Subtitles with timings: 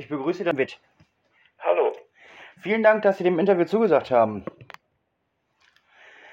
[0.00, 0.80] Ich begrüße Witt.
[1.58, 1.92] Hallo.
[2.62, 4.46] Vielen Dank, dass Sie dem Interview zugesagt haben.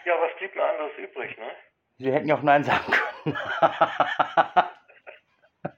[0.05, 1.49] Ja, was blieb mir anderes übrig, ne?
[1.97, 3.37] Sie hätten ja auch Nein sagen können.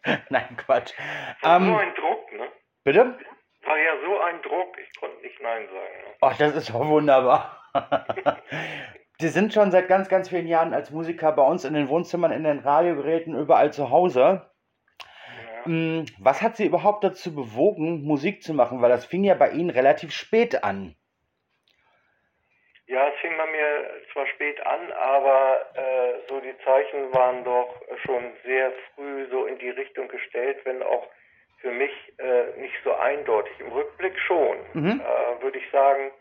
[0.29, 0.93] Nein, Quatsch.
[1.41, 2.47] War Ähm, so ein Druck, ne?
[2.83, 3.17] bitte?
[3.63, 5.75] War ja so ein Druck, ich konnte nicht Nein sagen.
[5.75, 6.13] Ne?
[6.21, 7.59] Ach, das ist doch wunderbar.
[9.19, 12.31] Sie sind schon seit ganz, ganz vielen Jahren als Musiker bei uns in den Wohnzimmern,
[12.33, 14.48] in den Radiogeräten, überall zu Hause.
[15.59, 15.65] Ja.
[15.65, 18.81] Hm, Was hat Sie überhaupt dazu bewogen, Musik zu machen?
[18.81, 20.95] Weil das fing ja bei Ihnen relativ spät an.
[22.87, 27.81] ja, es fing bei mir zwar spät an, aber äh, so die Zeichen waren doch
[28.03, 31.07] schon sehr früh so in die Richtung gestellt, wenn auch
[31.61, 33.53] für mich äh, nicht so eindeutig.
[33.59, 35.01] Im Rückblick schon, Mhm.
[35.01, 36.11] äh, würde ich sagen,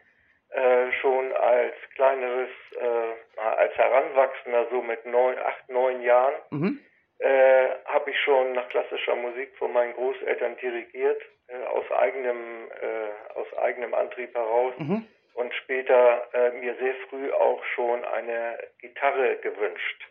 [0.51, 6.81] äh, schon als kleineres, äh, als Heranwachsender, so mit neun, acht, neun Jahren, Mhm.
[7.21, 13.39] Äh, habe ich schon nach klassischer Musik von meinen Großeltern dirigiert, äh, aus eigenem, äh,
[13.39, 15.07] aus eigenem Antrieb heraus Mhm.
[15.35, 20.09] und später äh, mir sehr früh auch schon eine Gitarre gewünscht.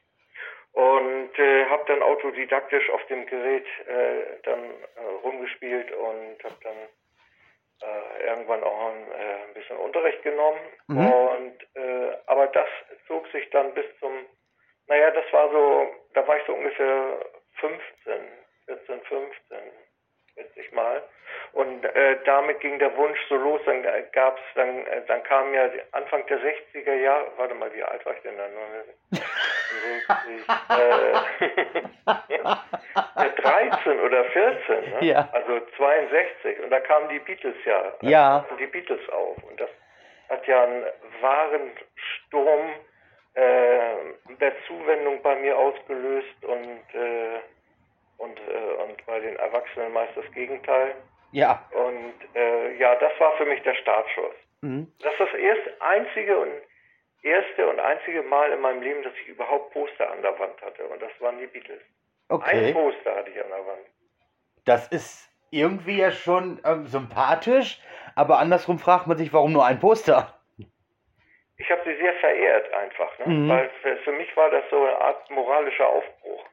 [0.74, 6.78] Und äh, habe dann autodidaktisch auf dem Gerät äh, dann äh, rumgespielt und habe dann
[7.82, 10.60] äh, irgendwann auch ein, äh, ein bisschen Unterricht genommen.
[10.88, 11.08] Mhm.
[11.08, 12.68] Und äh, aber das
[13.08, 14.12] zog sich dann bis zum,
[14.88, 15.88] naja, das war so,
[16.28, 17.20] da war ich so ungefähr
[17.60, 17.82] 15,
[18.66, 19.58] 14, 15,
[20.36, 21.02] schätze ich mal.
[21.54, 25.70] Und äh, damit ging der Wunsch so los, dann gab's, dann, äh, dann kam ja
[25.94, 28.52] Anfang der 60er Jahre, warte mal, wie alt war ich denn dann?
[30.08, 30.46] 69,
[32.06, 34.98] äh, 13 oder 14, ne?
[35.06, 35.30] Ja.
[35.32, 36.60] also 62.
[36.64, 38.46] Und da kamen die Beatles ja, Ja.
[38.60, 39.38] die Beatles auf.
[39.44, 39.70] Und das
[40.30, 40.86] hat ja einen
[41.22, 42.70] wahren Sturm
[43.36, 43.96] äh,
[44.40, 47.40] der Zuwendung bei mir ausgelöst und, äh,
[48.18, 50.18] und, äh, und bei den Erwachsenen meist
[50.68, 50.96] Gegenteil.
[51.32, 51.64] Ja.
[51.72, 54.36] Und äh, ja, das war für mich der Startschuss.
[54.62, 54.92] Mhm.
[55.02, 56.52] Das ist das erste, einzige und
[57.24, 60.86] erste und einzige Mal in meinem Leben, dass ich überhaupt Poster an der Wand hatte.
[60.88, 61.82] Und das waren die Beatles.
[62.30, 62.74] Ein Okay.
[62.74, 63.86] Poster hatte ich an der Wand.
[64.66, 67.82] Das ist irgendwie ja schon ähm, sympathisch,
[68.16, 70.34] aber andersrum fragt man sich, warum nur ein Poster?
[71.58, 73.34] Ich habe sie sehr verehrt einfach, ne?
[73.34, 73.50] Mhm.
[73.50, 76.46] weil für, für mich war das so eine Art moralischer Aufbruch.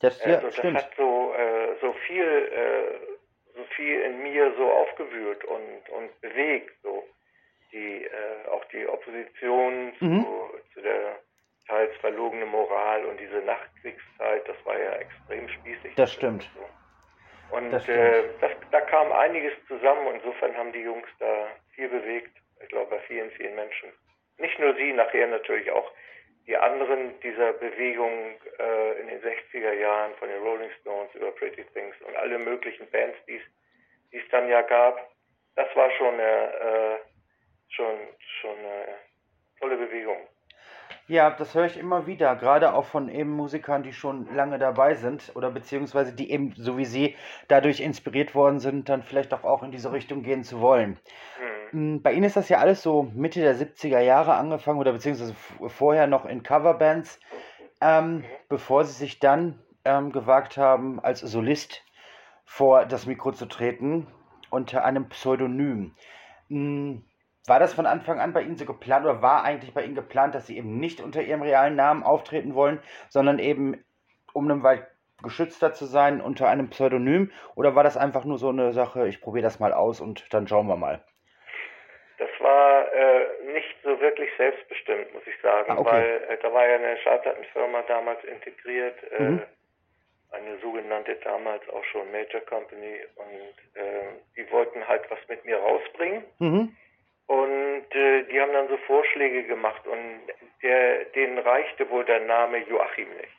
[0.00, 0.76] Das, ja, also das stimmt.
[0.76, 3.15] hat so, äh, so viel, äh,
[3.76, 7.06] viel in mir so aufgewühlt und, und bewegt, so
[7.72, 10.24] die, äh, auch die Opposition Mhm.
[10.24, 11.18] zu, zu der
[11.68, 15.94] teils verlogenen Moral und diese Nachkriegszeit, das war ja extrem spießig.
[15.96, 16.48] Das stimmt.
[16.54, 17.56] So.
[17.56, 17.98] Und Das stimmt.
[17.98, 20.14] äh, das, da kam einiges zusammen.
[20.14, 22.36] Insofern haben die Jungs da viel bewegt.
[22.62, 23.92] Ich glaube, bei vielen, vielen Menschen.
[24.38, 25.90] Nicht nur sie, nachher natürlich auch
[26.46, 31.64] die anderen dieser Bewegung äh, in den 60er Jahren, von den Rolling Stones über Pretty
[31.74, 33.42] Things und alle möglichen Bands, die es
[34.12, 34.98] die es dann ja gab.
[35.54, 36.98] Das war schon eine, äh,
[37.68, 37.96] schon,
[38.40, 38.86] schon eine
[39.58, 40.18] tolle Bewegung.
[41.08, 44.94] Ja, das höre ich immer wieder, gerade auch von eben Musikern, die schon lange dabei
[44.94, 47.16] sind oder beziehungsweise die eben, so wie Sie,
[47.46, 50.98] dadurch inspiriert worden sind, dann vielleicht auch, auch in diese Richtung gehen zu wollen.
[51.70, 51.94] Hm.
[51.94, 55.34] Mm, Bei Ihnen ist das ja alles so Mitte der 70er Jahre angefangen oder beziehungsweise
[55.68, 57.20] vorher noch in Coverbands,
[57.80, 61.84] ähm, bevor Sie sich dann ähm, gewagt haben, als Solist
[62.46, 64.06] vor das Mikro zu treten
[64.50, 65.94] unter einem Pseudonym.
[66.48, 66.98] Mm,
[67.48, 70.34] War das von Anfang an bei Ihnen so geplant oder war eigentlich bei Ihnen geplant,
[70.34, 73.84] dass Sie eben nicht unter Ihrem realen Namen auftreten wollen, sondern eben,
[74.32, 74.86] um einem weit
[75.22, 77.30] geschützter zu sein, unter einem Pseudonym?
[77.54, 80.46] Oder war das einfach nur so eine Sache, ich probiere das mal aus und dann
[80.48, 81.04] schauen wir mal?
[82.18, 85.90] Das war äh, nicht so wirklich selbstbestimmt, muss ich sagen, Ah, okay.
[85.90, 89.42] weil äh, da war ja eine Schallplattenfirma damals integriert, äh, Mhm.
[90.32, 95.58] Eine sogenannte damals auch schon Major Company und äh, die wollten halt was mit mir
[95.58, 96.76] rausbringen Mhm.
[97.26, 100.20] und äh, die haben dann so Vorschläge gemacht und
[100.62, 103.32] der, denen reichte wohl der Name Joachim nicht.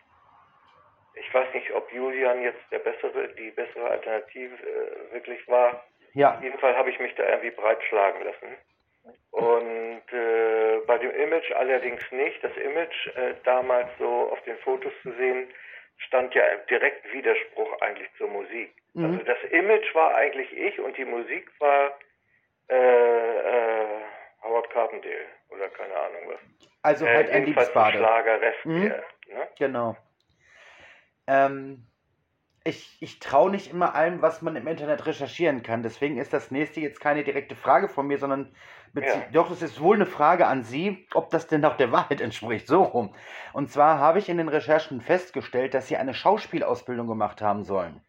[1.16, 5.84] Ich weiß nicht, ob Julian jetzt der bessere, die bessere Alternative äh, wirklich war.
[6.13, 6.36] Ja.
[6.36, 8.56] Auf jeden Fall habe ich mich da irgendwie breitschlagen lassen.
[9.31, 12.44] Und äh, bei dem Image allerdings nicht.
[12.44, 15.48] Das Image äh, damals so auf den Fotos zu sehen,
[15.97, 18.73] stand ja im direkten Widerspruch eigentlich zur Musik.
[18.94, 19.05] Mhm.
[19.05, 21.97] Also das Image war eigentlich ich und die Musik war
[22.69, 24.01] äh, äh,
[24.44, 26.39] Howard Carpendale oder keine Ahnung was.
[26.83, 27.97] Also Äh, halt ein jedenfalls ein Liebesbade.
[27.97, 28.81] Schlagerrest, Mhm.
[28.81, 29.03] der,
[29.35, 29.47] ne?
[29.57, 29.97] Genau.
[31.27, 31.83] Ähm,
[32.68, 35.84] ich ich traue nicht immer allem, was man im Internet recherchieren kann.
[35.84, 38.54] Deswegen ist das nächste jetzt keine direkte Frage von mir, sondern
[38.96, 39.25] Ja.
[39.31, 42.68] doch, es ist wohl eine Frage an Sie, ob das denn auch der Wahrheit entspricht.
[42.68, 43.16] So rum.
[43.54, 48.02] Und zwar habe ich in den Recherchen festgestellt, dass Sie eine Schauspielausbildung gemacht haben sollen.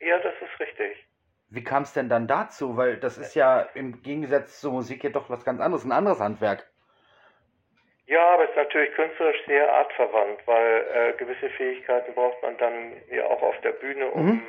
[0.00, 1.06] Ja, das ist richtig.
[1.48, 2.76] wie kam es denn dann dazu?
[2.76, 6.20] Weil das ist ja im Gegensatz zur Musik ja doch was ganz anderes, ein anderes
[6.20, 6.70] Handwerk.
[8.06, 12.92] Ja, aber es ist natürlich künstlerisch sehr artverwandt, weil äh, gewisse Fähigkeiten braucht man dann
[13.10, 14.42] ja auch auf der Bühne, um, mhm.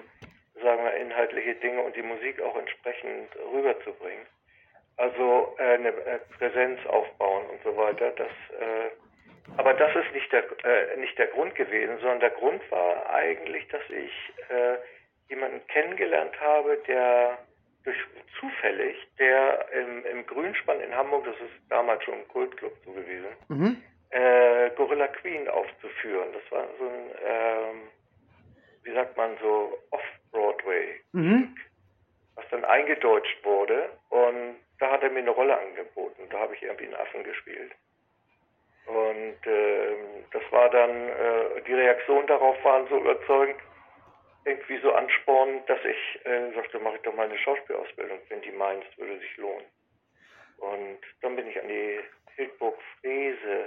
[0.62, 4.27] sagen wir, inhaltliche Dinge und die Musik auch entsprechend rüberzubringen.
[4.98, 8.12] Also äh, eine äh, Präsenz aufbauen und so weiter.
[8.12, 8.92] Das, äh,
[9.57, 13.68] aber das ist nicht der, äh, nicht der Grund gewesen, sondern der Grund war eigentlich,
[13.69, 14.77] dass ich äh,
[15.30, 17.39] jemanden kennengelernt habe, der
[17.88, 17.98] durch
[18.38, 23.30] zufällig, der im, im Grünspann in Hamburg, das ist damals schon ein Kultclub so gewesen,
[23.48, 23.81] mhm.
[24.10, 26.28] äh, Gorilla Queen aufzuführen.
[26.34, 27.81] Das war so ein, ähm,
[28.84, 31.56] wie sagt man so, Off-Broadway, mhm.
[32.36, 33.90] was dann eingedeutscht wurde.
[34.10, 36.24] Und da hat er mir eine Rolle angeboten.
[36.30, 37.72] Da habe ich irgendwie einen Affen gespielt.
[38.86, 39.95] Und äh,
[40.31, 43.60] das war dann, äh, die Reaktionen darauf waren so überzeugend,
[44.48, 48.52] irgendwie so anspornend, dass ich äh, sagte, mache ich doch mal eine Schauspielausbildung, wenn die
[48.52, 49.66] meinst, würde sich lohnen.
[50.58, 52.00] Und dann bin ich an die
[52.36, 53.66] Hildburg Frese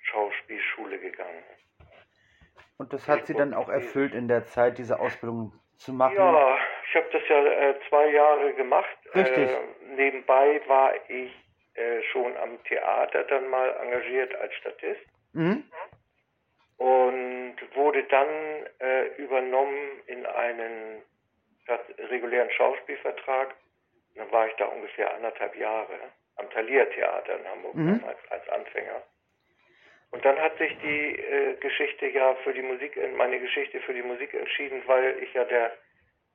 [0.00, 1.42] Schauspielschule gegangen.
[2.76, 6.16] Und das hat Hildburg sie dann auch erfüllt in der Zeit, diese Ausbildung zu machen?
[6.16, 6.58] Ja,
[6.88, 8.96] ich habe das ja äh, zwei Jahre gemacht.
[9.14, 9.50] Richtig.
[9.50, 9.58] Äh,
[9.96, 11.32] nebenbei war ich
[11.74, 15.06] äh, schon am Theater dann mal engagiert als Statist.
[15.32, 15.64] Mhm
[16.78, 17.27] und
[17.78, 18.28] wurde dann
[18.80, 21.02] äh, übernommen in einen
[22.10, 23.54] regulären Schauspielvertrag.
[24.10, 25.94] Und dann war ich da ungefähr anderthalb Jahre
[26.36, 28.04] am Thalia Theater in Hamburg mhm.
[28.06, 29.02] als, als Anfänger.
[30.10, 34.02] Und dann hat sich die äh, Geschichte ja für die Musik, meine Geschichte für die
[34.02, 35.72] Musik entschieden, weil ich ja der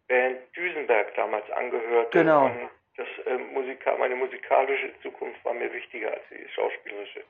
[0.07, 2.19] Band Düsenberg damals angehörte.
[2.19, 2.45] Genau.
[2.45, 7.23] Und das, äh, Musika meine musikalische Zukunft war mir wichtiger als die schauspielerische.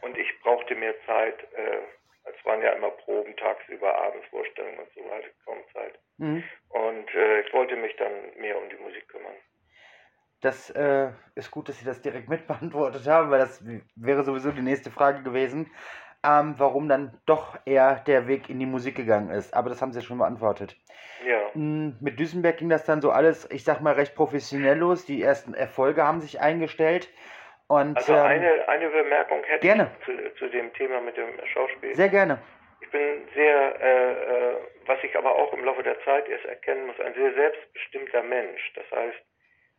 [0.00, 1.78] Und ich brauchte mehr Zeit, äh,
[2.24, 5.98] es waren ja immer Proben tagsüber, abends Vorstellungen und so weiter, kaum Zeit.
[6.18, 6.44] Mhm.
[6.68, 9.34] Und äh, ich wollte mich dann mehr um die Musik kümmern.
[10.40, 13.64] Das äh, ist gut, dass Sie das direkt mitbeantwortet haben, weil das
[13.96, 15.70] wäre sowieso die nächste Frage gewesen,
[16.24, 19.54] ähm, warum dann doch eher der Weg in die Musik gegangen ist.
[19.54, 20.76] Aber das haben Sie ja schon beantwortet.
[21.26, 21.50] Ja.
[21.54, 25.04] Mhm, mit Düsenberg ging das dann so alles, ich sag mal, recht professionell los.
[25.04, 27.08] Die ersten Erfolge haben sich eingestellt.
[27.72, 29.90] Und, also ähm, eine, eine Bemerkung hätte gerne.
[29.98, 31.94] ich zu, zu dem Thema mit dem Schauspiel.
[31.94, 32.38] Sehr gerne.
[32.82, 36.86] Ich bin sehr, äh, äh, was ich aber auch im Laufe der Zeit erst erkennen
[36.86, 38.72] muss, ein sehr selbstbestimmter Mensch.
[38.74, 39.16] Das heißt,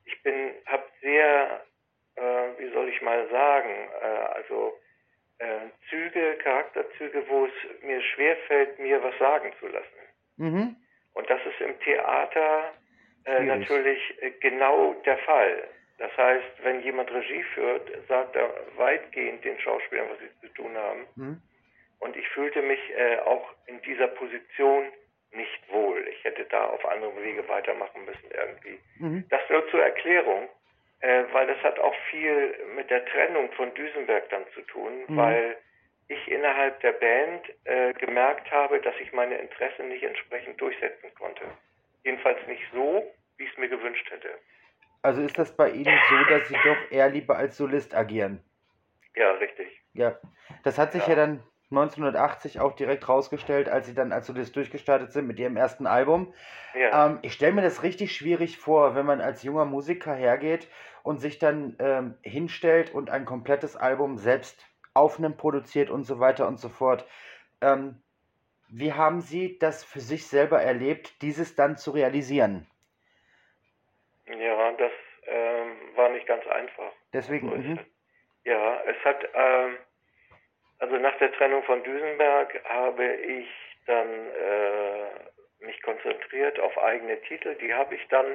[0.06, 1.62] ich bin, habe sehr,
[2.16, 2.22] äh,
[2.58, 4.06] wie soll ich mal sagen, äh,
[4.38, 4.74] also
[5.38, 10.02] äh, Züge, Charakterzüge, wo es mir schwerfällt, mir was sagen zu lassen.
[10.38, 10.76] Mhm.
[11.14, 12.74] Und das ist im Theater
[13.26, 14.02] äh, natürlich
[14.40, 15.68] genau der Fall.
[15.98, 20.76] Das heißt, wenn jemand Regie führt, sagt er weitgehend den Schauspielern, was sie zu tun
[20.76, 21.06] haben.
[21.16, 21.42] Mhm.
[22.00, 24.92] Und ich fühlte mich äh, auch in dieser Position
[25.32, 26.06] nicht wohl.
[26.10, 28.80] Ich hätte da auf andere Wege weitermachen müssen irgendwie.
[29.00, 29.26] Mhm.
[29.30, 30.50] Das nur zur Erklärung,
[31.02, 35.18] äh, weil das hat auch viel mit der Trennung von Düsenberg dann zu tun, mhm.
[35.18, 35.58] weil
[36.08, 41.44] ich innerhalb der Band äh, gemerkt habe, dass ich meine Interessen nicht entsprechend durchsetzen konnte.
[42.04, 44.30] Jedenfalls nicht so, wie ich es mir gewünscht hätte.
[45.04, 48.42] Also ist das bei Ihnen so, dass Sie doch eher lieber als Solist agieren?
[49.16, 49.68] Ja, richtig.
[49.94, 50.18] Ja,
[50.64, 54.56] das hat sich ja, ja dann 1980 auch direkt rausgestellt, als Sie dann als Solist
[54.56, 56.34] durchgestartet sind mit Ihrem ersten Album.
[56.74, 57.08] Ja.
[57.08, 60.70] Ähm, ich stelle mir das richtig schwierig vor, wenn man als junger Musiker hergeht
[61.04, 66.48] und sich dann ähm, hinstellt und ein komplettes Album selbst aufnimmt, produziert und so weiter
[66.48, 67.06] und so fort.
[67.60, 68.02] Ähm,
[68.70, 72.68] wie haben Sie das für sich selber erlebt, dieses dann zu realisieren?
[74.28, 74.92] Ja, das
[75.28, 76.92] ähm, war nicht ganz einfach.
[77.14, 77.50] Deswegen.
[77.50, 77.80] Also, mhm.
[78.46, 79.78] Ja, es hat, ähm,
[80.80, 83.48] also nach der Trennung von Düsenberg habe ich
[83.86, 87.56] dann äh, mich konzentriert auf eigene Titel.
[87.56, 88.26] Die habe ich dann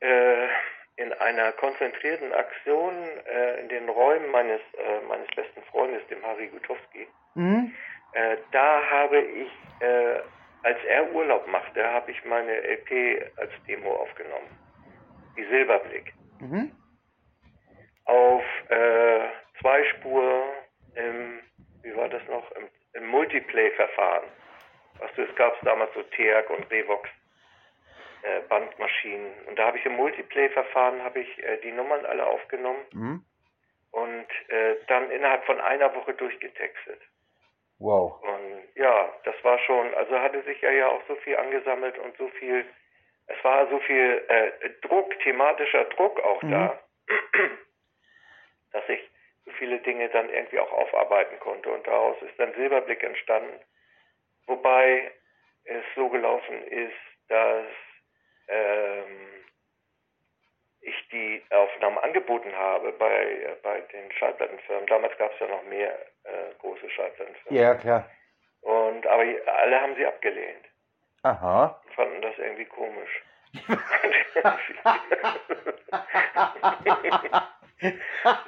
[0.00, 0.48] äh,
[0.96, 2.94] in einer konzentrierten Aktion
[3.26, 7.74] äh, in den Räumen meines, äh, meines besten Freundes, dem Harry Gutowski, mhm.
[8.14, 10.20] Äh, da habe ich, äh,
[10.64, 14.61] als er Urlaub machte, habe ich meine LP als Demo aufgenommen
[15.36, 16.12] die Silberblick.
[16.40, 16.72] Mhm.
[18.04, 19.20] Auf äh,
[19.60, 20.44] zwei Spur
[20.94, 21.40] im,
[21.82, 24.24] wie war das noch, im, im Multiplay-Verfahren.
[24.98, 27.08] Was du, es gab damals so TEAC und Revox
[28.22, 29.32] äh, Bandmaschinen.
[29.48, 33.24] Und da habe ich im Multiplay-Verfahren habe ich äh, die Nummern alle aufgenommen mhm.
[33.90, 37.00] und äh, dann innerhalb von einer Woche durchgetextet.
[37.78, 38.22] Wow.
[38.22, 42.16] Und ja, das war schon, also hatte sich ja, ja auch so viel angesammelt und
[42.16, 42.64] so viel
[43.36, 46.50] es war so viel äh, Druck, thematischer Druck auch mhm.
[46.50, 46.80] da,
[48.72, 49.00] dass ich
[49.44, 51.70] so viele Dinge dann irgendwie auch aufarbeiten konnte.
[51.70, 53.60] Und daraus ist dann Silberblick entstanden.
[54.46, 55.10] Wobei
[55.64, 56.94] es so gelaufen ist,
[57.28, 57.66] dass
[58.48, 59.44] ähm,
[60.80, 64.86] ich die Aufnahmen angeboten habe bei, bei den Schallplattenfirmen.
[64.86, 65.92] Damals gab es ja noch mehr
[66.24, 67.60] äh, große Schallplattenfirmen.
[67.60, 68.08] Ja, klar.
[68.62, 70.66] Und, aber alle haben sie abgelehnt.
[71.22, 71.80] Aha.
[71.94, 73.22] Fanden das irgendwie komisch.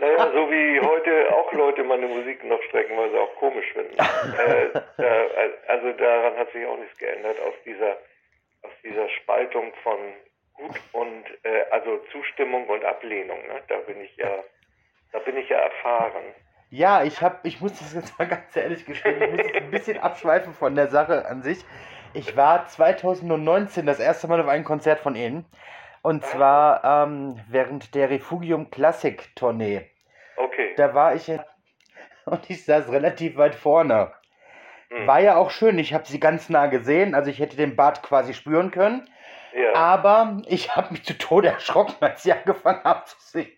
[0.00, 3.96] naja, so wie heute auch Leute meine Musik noch streckenweise auch komisch finden.
[3.98, 5.26] äh, da,
[5.68, 7.98] also daran hat sich auch nichts geändert aus dieser,
[8.62, 9.98] aus dieser Spaltung von
[10.54, 13.46] gut und äh, also Zustimmung und Ablehnung.
[13.46, 13.62] Ne?
[13.68, 14.42] Da bin ich ja,
[15.12, 16.24] da bin ich ja erfahren.
[16.70, 19.98] Ja, ich habe, ich muss das jetzt mal ganz ehrlich gestehen, ich muss ein bisschen
[19.98, 21.64] abschweifen von der Sache an sich.
[22.14, 25.44] Ich war 2019 das erste Mal auf einem Konzert von Ihnen.
[26.00, 29.90] Und zwar ähm, während der Refugium Classic Tournee.
[30.36, 30.74] Okay.
[30.76, 31.40] Da war ich in,
[32.26, 34.12] und ich saß relativ weit vorne.
[34.90, 35.06] Hm.
[35.08, 38.02] War ja auch schön, ich habe sie ganz nah gesehen, also ich hätte den Bart
[38.02, 39.08] quasi spüren können.
[39.52, 39.74] Ja.
[39.74, 43.52] Aber ich habe mich zu Tode erschrocken, als sie angefangen haben zu singen,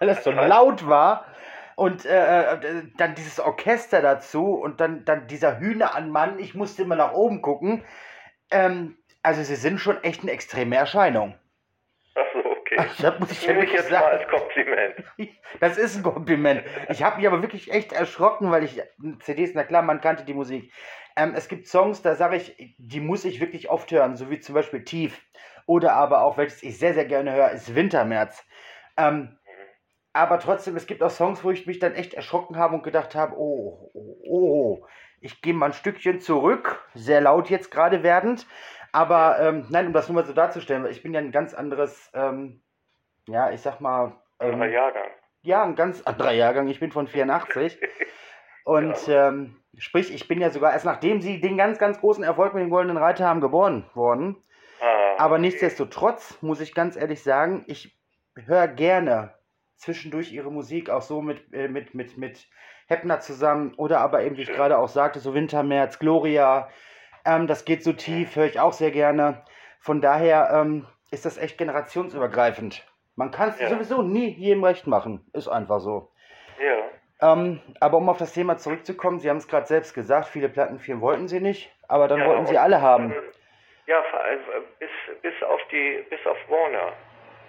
[0.00, 1.24] weil es so laut war.
[1.76, 6.54] Und äh, äh, dann dieses Orchester dazu und dann, dann dieser Hühner an Mann, ich
[6.54, 7.84] musste immer nach oben gucken.
[8.50, 11.34] Ähm, also sie sind schon echt eine extreme Erscheinung.
[12.14, 12.76] Ach so, okay.
[13.02, 14.18] Das muss ich nehme ich jetzt mal sagen.
[14.18, 14.94] als Kompliment.
[15.60, 16.64] Das ist ein Kompliment.
[16.88, 18.82] Ich habe mich aber wirklich echt erschrocken, weil ich
[19.20, 20.72] CDs, na klar, man kannte die Musik.
[21.14, 24.40] Ähm, es gibt Songs, da sage ich, die muss ich wirklich oft hören, so wie
[24.40, 25.20] zum Beispiel Tief.
[25.66, 28.44] Oder aber auch, welches ich sehr, sehr gerne höre, ist Wintermärz.
[28.96, 29.38] Ähm,
[30.12, 33.14] aber trotzdem, es gibt auch Songs, wo ich mich dann echt erschrocken habe und gedacht
[33.14, 34.86] habe, oh, oh, oh,
[35.20, 38.46] ich gehe mal ein Stückchen zurück, sehr laut jetzt gerade werdend.
[38.92, 41.54] Aber ähm, nein, um das nur mal so darzustellen, weil ich bin ja ein ganz
[41.54, 42.62] anderes, ähm,
[43.26, 45.10] ja, ich sag mal, ähm, Anderer Jahrgang.
[45.42, 46.68] ja, ein ganz anderer Jahrgang.
[46.68, 47.80] Ich bin von 84.
[48.64, 52.54] Und ähm, sprich, ich bin ja sogar erst nachdem sie den ganz, ganz großen Erfolg
[52.54, 54.36] mit dem Goldenen Reiter haben geboren worden.
[54.80, 55.42] Ah, Aber okay.
[55.42, 57.98] nichtsdestotrotz muss ich ganz ehrlich sagen, ich
[58.36, 59.34] höre gerne
[59.82, 62.46] zwischendurch ihre Musik auch so mit, äh, mit, mit, mit
[62.86, 66.68] Heppner zusammen oder aber eben, wie ich gerade auch sagte, so Wintermärz, Gloria.
[67.24, 69.44] Ähm, das geht so tief, höre ich auch sehr gerne.
[69.80, 72.86] Von daher ähm, ist das echt generationsübergreifend.
[73.16, 73.68] Man kann es Ja.
[73.68, 75.26] sowieso nie jedem recht machen.
[75.32, 76.12] Ist einfach so.
[76.60, 77.32] Ja.
[77.32, 81.02] Ähm, aber um auf das Thema zurückzukommen, Sie haben es gerade selbst gesagt, viele Plattenfirmen
[81.02, 83.12] wollten Sie nicht, aber dann ja, wollten Sie alle haben.
[83.86, 84.42] Ja, vor allem, äh,
[84.78, 86.92] bis, bis auf die, bis auf Warner.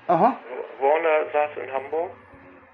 [0.07, 0.37] Aha.
[0.79, 2.11] Warner saß in Hamburg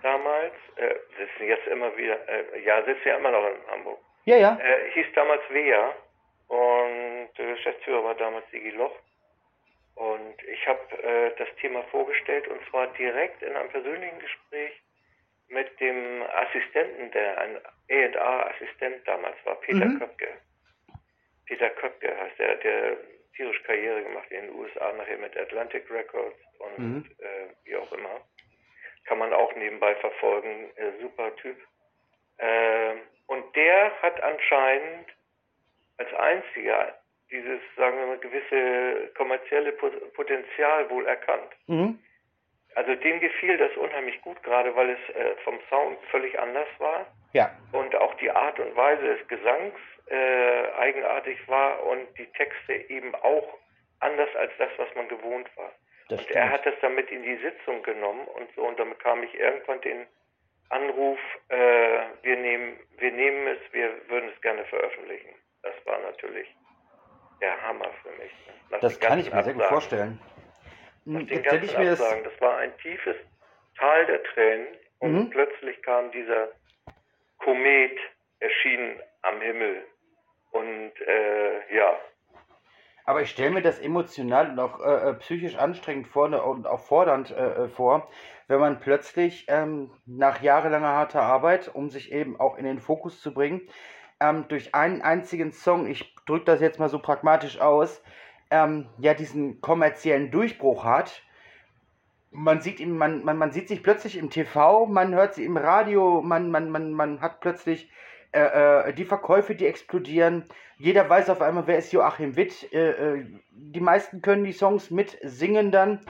[0.01, 4.00] damals, äh, sitzen jetzt immer wieder, äh, ja, sitzt ja immer noch in Hamburg.
[4.25, 4.60] Ja, ja.
[4.62, 5.96] Äh, hieß damals Wea
[6.48, 8.96] und der Geschäftsführer war damals Sigi Loch.
[9.96, 14.72] Und ich habe äh, das Thema vorgestellt und zwar direkt in einem persönlichen Gespräch
[15.50, 17.58] mit dem Assistenten, der ein
[17.89, 20.00] A&R-Assistent damals war, Peter Mhm.
[20.00, 20.27] Köpke.
[21.48, 22.98] Peter Köpke heißt der, der
[23.36, 27.06] tierisch Karriere gemacht in den USA, nachher mit Atlantic Records und Mhm.
[27.20, 28.22] äh, wie auch immer.
[29.06, 31.58] Kann man auch nebenbei verfolgen, äh, super Typ.
[32.39, 35.08] Ähm, und der hat anscheinend
[35.98, 36.96] als einziger
[37.32, 41.51] dieses, sagen wir mal, gewisse kommerzielle Pot- Potenzial wohl erkannt.
[41.68, 42.00] Mhm.
[42.75, 47.08] Also dem gefiel das unheimlich gut, gerade weil es äh, vom Sound völlig anders war
[47.34, 47.51] Ja.
[47.72, 49.75] und auch die Art und Weise des Gesangs
[50.08, 53.58] äh, eigenartig war und die Texte eben auch
[54.00, 55.72] anders als das, was man gewohnt war.
[56.10, 58.89] Das Und er hat das dann mit in die Sitzung genommen und so und dann
[58.89, 60.08] bekam ich irgendwann den
[60.70, 65.30] Anruf, äh, wir nehmen, wir nehmen es, wir würden es gerne veröffentlichen.
[65.63, 66.48] Das war natürlich
[67.42, 68.32] der Hammer für mich.
[68.48, 68.54] ne?
[68.70, 69.70] Nach Das den kann ich ganzen mir sehr gut Absagen.
[69.70, 70.20] vorstellen.
[71.06, 72.00] Nach Hm, den hätte ich ganzen mir das.
[72.01, 72.24] Absagen.
[72.24, 73.16] Das war ein tiefes
[73.78, 74.68] Tal der Tränen
[75.00, 75.30] und Mhm.
[75.30, 76.50] plötzlich kam dieser
[77.39, 77.98] Komet,
[78.39, 79.86] erschien am Himmel.
[80.51, 82.00] Und äh, ja,
[83.10, 86.68] Aber ich stelle mir das emotional und auch äh, äh, psychisch anstrengend vor ne, und
[86.68, 88.08] auch fordernd äh, äh, vor,
[88.48, 93.20] wenn man plötzlich ähm, nach jahrelanger harter Arbeit, um sich eben auch in den Fokus
[93.20, 93.62] zu bringen,
[94.20, 98.00] ähm, durch einen einzigen Song, ich drücke das jetzt mal so pragmatisch aus,
[98.51, 101.24] ähm, ja diesen kommerziellen Durchbruch hat.
[102.30, 105.58] Man sieht ihn, man, man, man sieht sich plötzlich im TV, man hört sie im
[105.58, 107.89] Radio, man, man, man, man hat plötzlich
[108.32, 110.48] äh, äh, die Verkäufe, die explodieren.
[110.78, 112.72] Jeder weiß auf einmal, wer ist Joachim Witt.
[112.72, 116.06] Äh, äh, die meisten können die Songs mitsingen dann.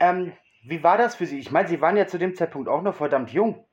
[0.00, 0.32] Ähm,
[0.66, 1.38] wie war das für Sie?
[1.38, 3.66] Ich meine, Sie waren ja zu dem Zeitpunkt auch noch verdammt jung.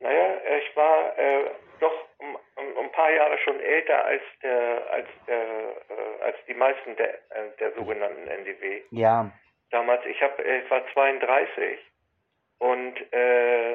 [0.00, 1.50] naja, ich war äh,
[1.80, 6.54] doch um, um, ein paar Jahre schon älter als der, als der, äh, als die
[6.54, 8.82] meisten der, äh, der sogenannten NDW.
[8.90, 9.32] Ja.
[9.70, 11.78] damals, ich, hab, äh, ich war 32
[12.58, 13.74] und äh,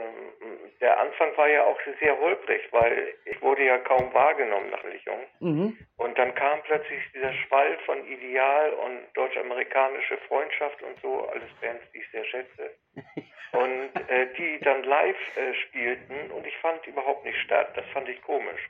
[0.81, 5.19] der Anfang war ja auch sehr holprig, weil ich wurde ja kaum wahrgenommen nach Lichung.
[5.39, 5.77] Mhm.
[5.97, 11.83] Und dann kam plötzlich dieser Schwall von Ideal und deutsch-amerikanische Freundschaft und so, alles Bands,
[11.93, 12.71] die ich sehr schätze.
[13.53, 17.69] und äh, die dann live äh, spielten und ich fand überhaupt nicht statt.
[17.75, 18.69] Das fand ich komisch.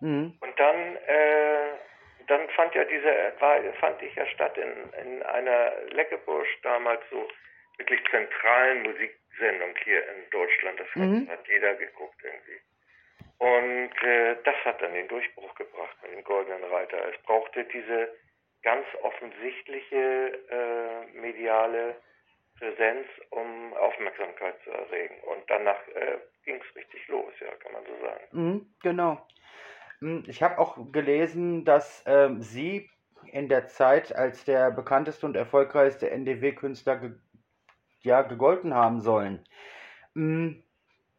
[0.00, 0.34] Mhm.
[0.40, 1.72] Und dann, äh,
[2.28, 7.28] dann fand ja diese, war, fand ich ja statt in, in einer Leckebusch damals so
[7.76, 8.82] wirklich zentralen
[9.32, 10.80] Musiksendung hier in Deutschland.
[10.80, 11.28] Das mhm.
[11.28, 12.60] hat, hat, jeder geguckt irgendwie.
[13.38, 16.98] Und äh, das hat dann den Durchbruch gebracht mit dem Goldenen Reiter.
[17.08, 18.08] Es brauchte diese
[18.62, 21.96] ganz offensichtliche äh, mediale
[22.58, 25.16] Präsenz, um Aufmerksamkeit zu erregen.
[25.22, 28.24] Und danach äh, ging es richtig los, ja, kann man so sagen.
[28.30, 29.26] Mhm, genau.
[29.98, 32.88] Hm, ich habe auch gelesen, dass ähm, Sie
[33.32, 37.12] in der Zeit als der bekannteste und erfolgreichste NDW-Künstler
[38.04, 39.44] ja, gegolten haben sollen.
[40.14, 40.62] Hm,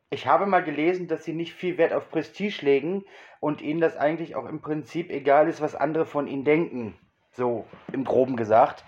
[0.10, 3.04] ich habe mal gelesen, dass Sie nicht viel Wert auf Prestige legen
[3.40, 6.96] und Ihnen das eigentlich auch im Prinzip egal ist, was andere von Ihnen denken.
[7.32, 8.86] So im groben gesagt.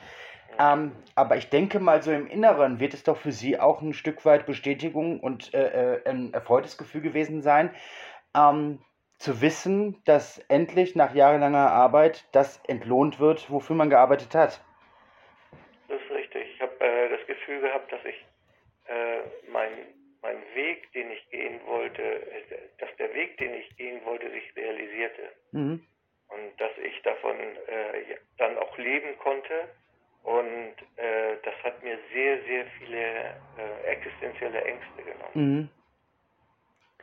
[0.59, 3.93] Ähm, aber ich denke mal, so im Inneren wird es doch für Sie auch ein
[3.93, 7.71] Stück weit Bestätigung und äh, äh, ein erfreutes Gefühl gewesen sein,
[8.35, 8.79] ähm,
[9.17, 14.61] zu wissen, dass endlich nach jahrelanger Arbeit das entlohnt wird, wofür man gearbeitet hat.
[15.87, 16.47] Das ist richtig.
[16.53, 18.25] Ich habe äh, das Gefühl gehabt, dass ich
[18.87, 19.19] äh,
[19.51, 19.71] mein,
[20.21, 22.21] mein Weg, den ich gehen wollte,
[22.79, 25.29] dass der Weg, den ich gehen wollte, sich realisierte.
[25.51, 25.85] Mhm.
[26.29, 29.69] Und dass ich davon äh, dann auch leben konnte
[30.23, 35.31] und äh, das hat mir sehr, sehr viele äh, existenzielle Ängste genommen.
[35.33, 35.69] Mhm.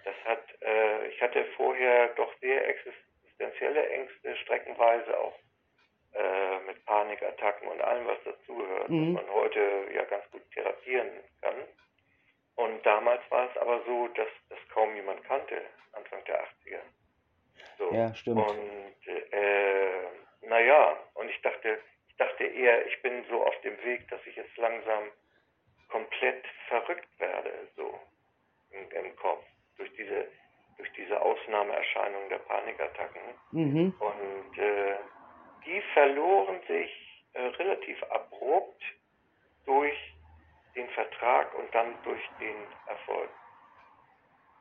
[0.04, 5.38] Das hat, äh, ich hatte vorher doch sehr existenzielle Ängste, streckenweise auch
[6.14, 9.14] äh, mit Panikattacken und allem, was dazugehört, mhm.
[9.14, 11.08] was man heute ja ganz gut therapieren
[11.40, 11.54] kann.
[12.62, 15.62] Und damals war es aber so, dass das kaum jemand kannte,
[15.95, 16.81] Anfang der 80er.
[17.76, 17.92] So.
[17.92, 18.38] Ja, stimmt.
[18.38, 21.81] Und äh, naja, und ich dachte,
[22.19, 25.11] dachte eher, ich bin so auf dem Weg, dass ich jetzt langsam
[25.88, 27.99] komplett verrückt werde, so
[28.70, 29.44] im, im Kopf,
[29.77, 30.29] durch diese,
[30.77, 33.22] durch diese Ausnahmeerscheinung der Panikattacken.
[33.51, 33.94] Mhm.
[33.98, 34.96] Und äh,
[35.66, 38.83] die verloren sich äh, relativ abrupt
[39.66, 40.12] durch
[41.03, 43.29] Vertrag und dann durch den Erfolg.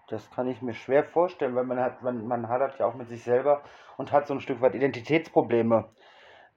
[0.10, 3.08] Das kann ich mir schwer vorstellen, weil man hat, man, man hadert ja auch mit
[3.08, 3.64] sich selber
[3.98, 5.90] und hat so ein Stück weit Identitätsprobleme.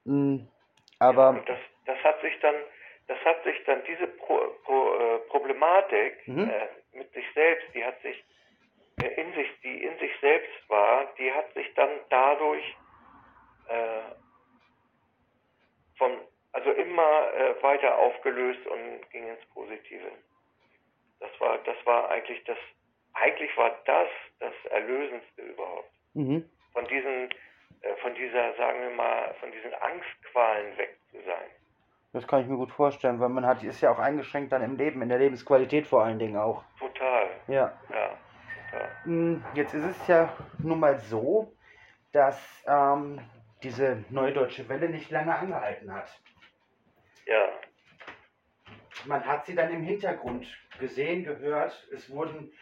[0.04, 0.48] Hm,
[0.98, 2.54] aber ja, das, das hat sich dann,
[3.06, 6.50] das hat sich dann diese Pro, Pro, äh, Problematik mhm.
[6.50, 8.24] äh, mit sich selbst, die hat sich
[9.02, 12.76] äh, in sich, die in sich selbst war, die hat sich dann dadurch
[13.68, 14.14] äh,
[15.96, 16.10] von,
[16.54, 20.10] also immer äh, weiter aufgelöst und ging ins Positive.
[21.20, 22.58] Das war, das war eigentlich das,
[23.12, 24.08] eigentlich war das
[24.40, 25.90] das Erlösendste überhaupt.
[26.14, 26.48] Mhm.
[26.72, 27.30] Von diesen
[27.84, 31.50] äh, von dieser, sagen wir mal, von diesen Angstqualen weg zu sein.
[32.12, 34.76] Das kann ich mir gut vorstellen, weil man hat, ist ja auch eingeschränkt dann im
[34.76, 36.64] Leben, in der Lebensqualität vor allen Dingen auch.
[36.78, 37.28] Total.
[37.48, 37.76] Ja.
[37.90, 38.16] Ja,
[38.70, 38.90] total.
[39.04, 41.52] Hm, jetzt ist es ja nun mal so,
[42.12, 43.20] dass ähm,
[43.62, 46.08] diese neue deutsche Welle nicht lange angehalten hat.
[47.26, 47.48] Ja.
[49.06, 50.46] Man hat sie dann im Hintergrund
[50.78, 51.86] gesehen, gehört.
[51.92, 52.52] Es wurden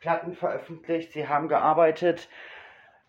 [0.00, 2.28] Platten veröffentlicht, sie haben gearbeitet.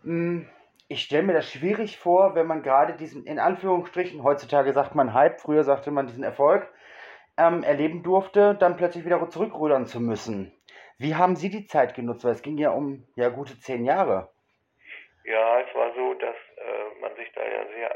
[0.04, 0.50] Hm,
[0.88, 5.14] ich stelle mir das schwierig vor, wenn man gerade diesen, in Anführungsstrichen, heutzutage sagt man
[5.14, 6.72] Hype, früher sagte man diesen Erfolg,
[7.38, 10.54] ähm, erleben durfte, dann plötzlich wieder zurückrudern zu müssen.
[10.98, 12.24] Wie haben Sie die Zeit genutzt?
[12.24, 14.30] Weil es ging ja um ja gute zehn Jahre.
[15.26, 17.96] Ja, es war so, dass äh, man sich da ja sehr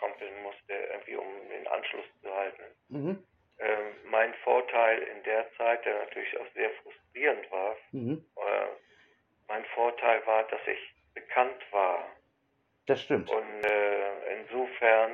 [0.00, 2.62] abstrampeln musste, irgendwie um den Anschluss zu halten.
[2.88, 3.24] Mhm.
[3.58, 8.24] Ähm, mein Vorteil in der Zeit, der natürlich auch sehr frustrierend war, mhm.
[8.36, 8.66] äh,
[9.48, 12.06] mein Vorteil war, dass ich bekannt war
[12.86, 13.30] das stimmt.
[13.30, 15.10] Und äh, insofern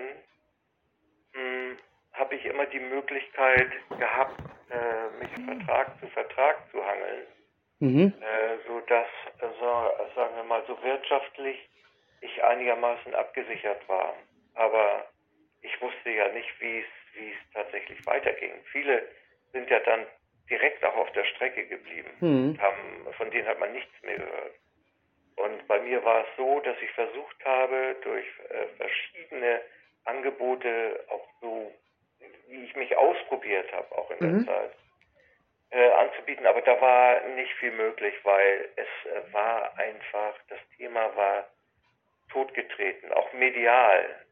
[1.35, 1.77] hm,
[2.13, 7.27] habe ich immer die Möglichkeit gehabt, äh, mich Vertrag zu Vertrag zu hangeln,
[7.81, 8.15] mhm.
[8.21, 9.09] äh, sodass,
[9.41, 11.69] also, sagen wir mal, so wirtschaftlich
[12.23, 14.15] ich einigermaßen abgesichert war.
[14.57, 15.09] Aber
[15.63, 18.53] ich wusste ja nicht, wie es wie es tatsächlich weiterging.
[18.73, 19.03] Viele
[19.53, 20.07] sind ja dann
[20.51, 22.11] direkt auch auf der Strecke geblieben.
[22.21, 22.61] Mhm.
[22.61, 24.55] Haben, von denen hat man nichts mehr gehört.
[25.37, 29.61] Und bei mir war es so, dass ich versucht habe, durch äh, verschiedene
[30.05, 31.73] Angebote, auch so,
[32.49, 34.47] wie ich mich ausprobiert habe, auch in mhm.
[34.47, 34.73] der Zeit,
[35.71, 36.47] äh, anzubieten.
[36.47, 41.49] Aber da war nicht viel möglich, weil es äh, war einfach, das Thema war
[42.31, 43.13] totgetreten.
[43.13, 44.26] Auch medial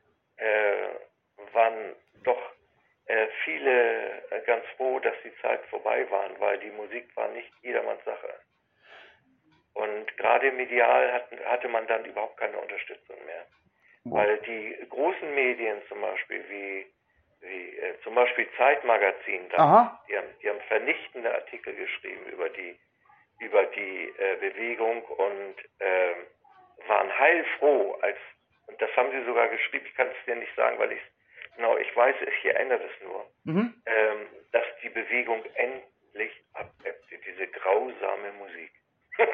[1.52, 2.40] waren doch
[3.06, 7.52] äh, viele äh, ganz froh, dass die Zeit vorbei war, weil die Musik war nicht
[7.62, 8.34] jedermanns Sache.
[9.74, 13.46] Und gerade medial hat, hatte man dann überhaupt keine Unterstützung mehr.
[14.04, 16.94] Weil die großen Medien zum Beispiel wie
[17.44, 22.78] wie äh, zum Beispiel Zeitmagazin, da, die, haben, die haben vernichtende Artikel geschrieben über die,
[23.40, 26.14] über die äh, Bewegung und äh,
[26.88, 28.16] waren heilfroh, als,
[28.66, 31.00] und das haben sie sogar geschrieben, ich kann es dir nicht sagen, weil ich
[31.56, 33.74] genau, ich weiß es, ich erinnere das nur, Mhm.
[33.86, 38.70] ähm, dass die Bewegung endlich abebbte, diese grausame Musik.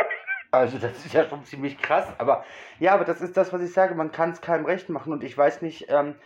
[0.52, 2.44] Also das ist ja schon ziemlich krass, aber
[2.80, 5.22] ja, aber das ist das, was ich sage, man kann es keinem recht machen und
[5.22, 6.16] ich weiß nicht, ähm,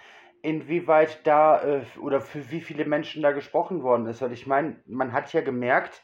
[0.40, 4.80] inwieweit da äh, oder für wie viele Menschen da gesprochen worden ist, weil ich meine,
[4.86, 6.02] man hat ja gemerkt,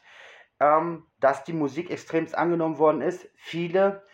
[0.59, 3.27] ähm, dass die Musik extremst angenommen worden ist.
[3.37, 4.05] Viele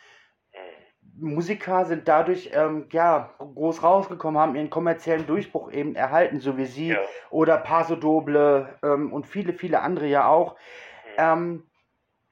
[1.20, 6.65] Musiker sind dadurch ähm, ja groß rausgekommen, haben ihren kommerziellen Durchbruch eben erhalten, so wie
[6.65, 7.02] sie Ja.
[7.30, 10.58] oder Paso Doble ähm, und viele, viele andere ja auch.
[11.17, 11.63] Ähm,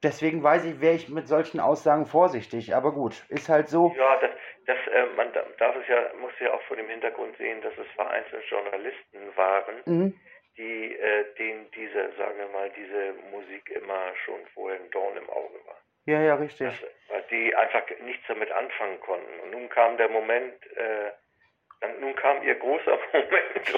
[0.03, 2.75] deswegen weiß ich, wäre ich mit solchen Aussagen vorsichtig.
[2.75, 3.95] Aber gut, ist halt so.
[3.97, 4.31] Ja, das,
[4.67, 7.73] das äh, man da- darf es ja, muss ja auch vor dem Hintergrund sehen, dass
[7.77, 10.13] es vereinzelt Journalisten waren, Mhm.
[10.57, 15.29] die, äh, denen diese, sagen wir mal, diese Musik immer schon vorher ein Dorn im
[15.29, 15.77] Auge war.
[16.05, 16.79] Ja, ja, richtig.
[16.79, 16.89] Das,
[17.45, 19.39] die einfach nichts damit anfangen konnten.
[19.43, 21.11] Und nun kam der Moment, äh,
[21.81, 23.73] dann, nun kam ihr großer Moment,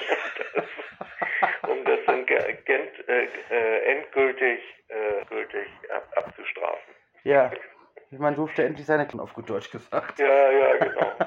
[1.68, 6.94] um das, um das Gent, äh, äh, endgültig äh, gültig ab, abzustrafen.
[7.24, 7.50] Ja.
[8.10, 10.18] Man durfte endlich seine Kinder auf gut Deutsch gesagt.
[10.18, 11.12] Ja, ja, genau.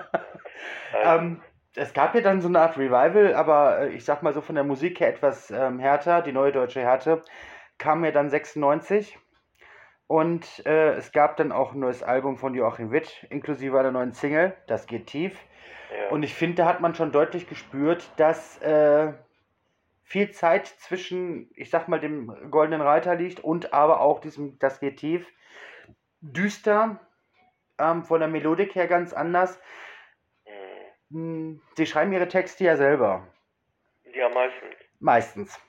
[0.94, 1.42] Also, Ähm,
[1.76, 4.56] es gab ja dann so eine Art Revival, aber äh, ich sag mal so von
[4.56, 7.22] der Musik her etwas ähm, härter, die neue deutsche Härte,
[7.78, 9.18] kam ja dann 96.
[10.12, 14.12] Und äh, es gab dann auch ein neues Album von Joachim Witt, inklusive einer neuen
[14.12, 15.40] Single, Das geht tief.
[15.90, 16.10] ja.
[16.10, 19.14] Und ich finde, da hat man schon deutlich gespürt, dass äh,
[20.04, 24.82] viel Zeit zwischen, ich sag mal, dem Goldenen Reiter liegt und aber auch diesem Das
[24.82, 25.26] geht tief.
[26.20, 27.00] Düster,
[27.80, 29.62] ähm, von der Melodik her ganz anders.
[30.44, 30.54] Hm.
[31.12, 33.26] Hm, Sie schreiben ihre Texte ja selber,
[34.14, 34.76] Ja, meistens.
[35.00, 35.60] meistens.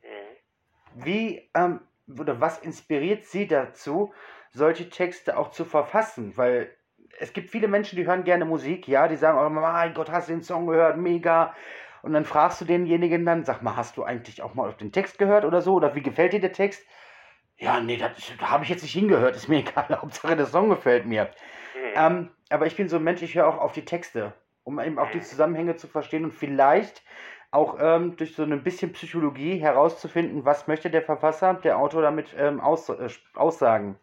[0.00, 1.04] Hm.
[1.04, 1.80] Wie ähm,
[2.18, 4.12] oder was inspiriert Sie dazu,
[4.50, 6.36] solche Texte auch zu verfassen?
[6.36, 6.70] Weil
[7.18, 10.28] es gibt viele Menschen, die hören gerne Musik, ja, die sagen, oh mein Gott, hast
[10.28, 11.54] du den Song gehört, mega.
[12.02, 14.92] Und dann fragst du denjenigen dann, sag mal, hast du eigentlich auch mal auf den
[14.92, 15.74] Text gehört oder so?
[15.74, 16.84] Oder wie gefällt dir der Text?
[17.58, 18.10] Ja, nee, da
[18.50, 21.30] habe ich jetzt nicht hingehört, ist mir egal, Hauptsache der Song gefällt mir.
[21.74, 21.92] Hm.
[21.94, 24.32] Ähm, aber ich bin so ein Mensch, ich höre auch auf die Texte,
[24.64, 27.02] um eben auch die Zusammenhänge zu verstehen und vielleicht
[27.52, 32.34] auch ähm, durch so ein bisschen Psychologie herauszufinden, was möchte der Verfasser, der Autor damit
[32.36, 33.98] ähm, aus, äh, aussagen.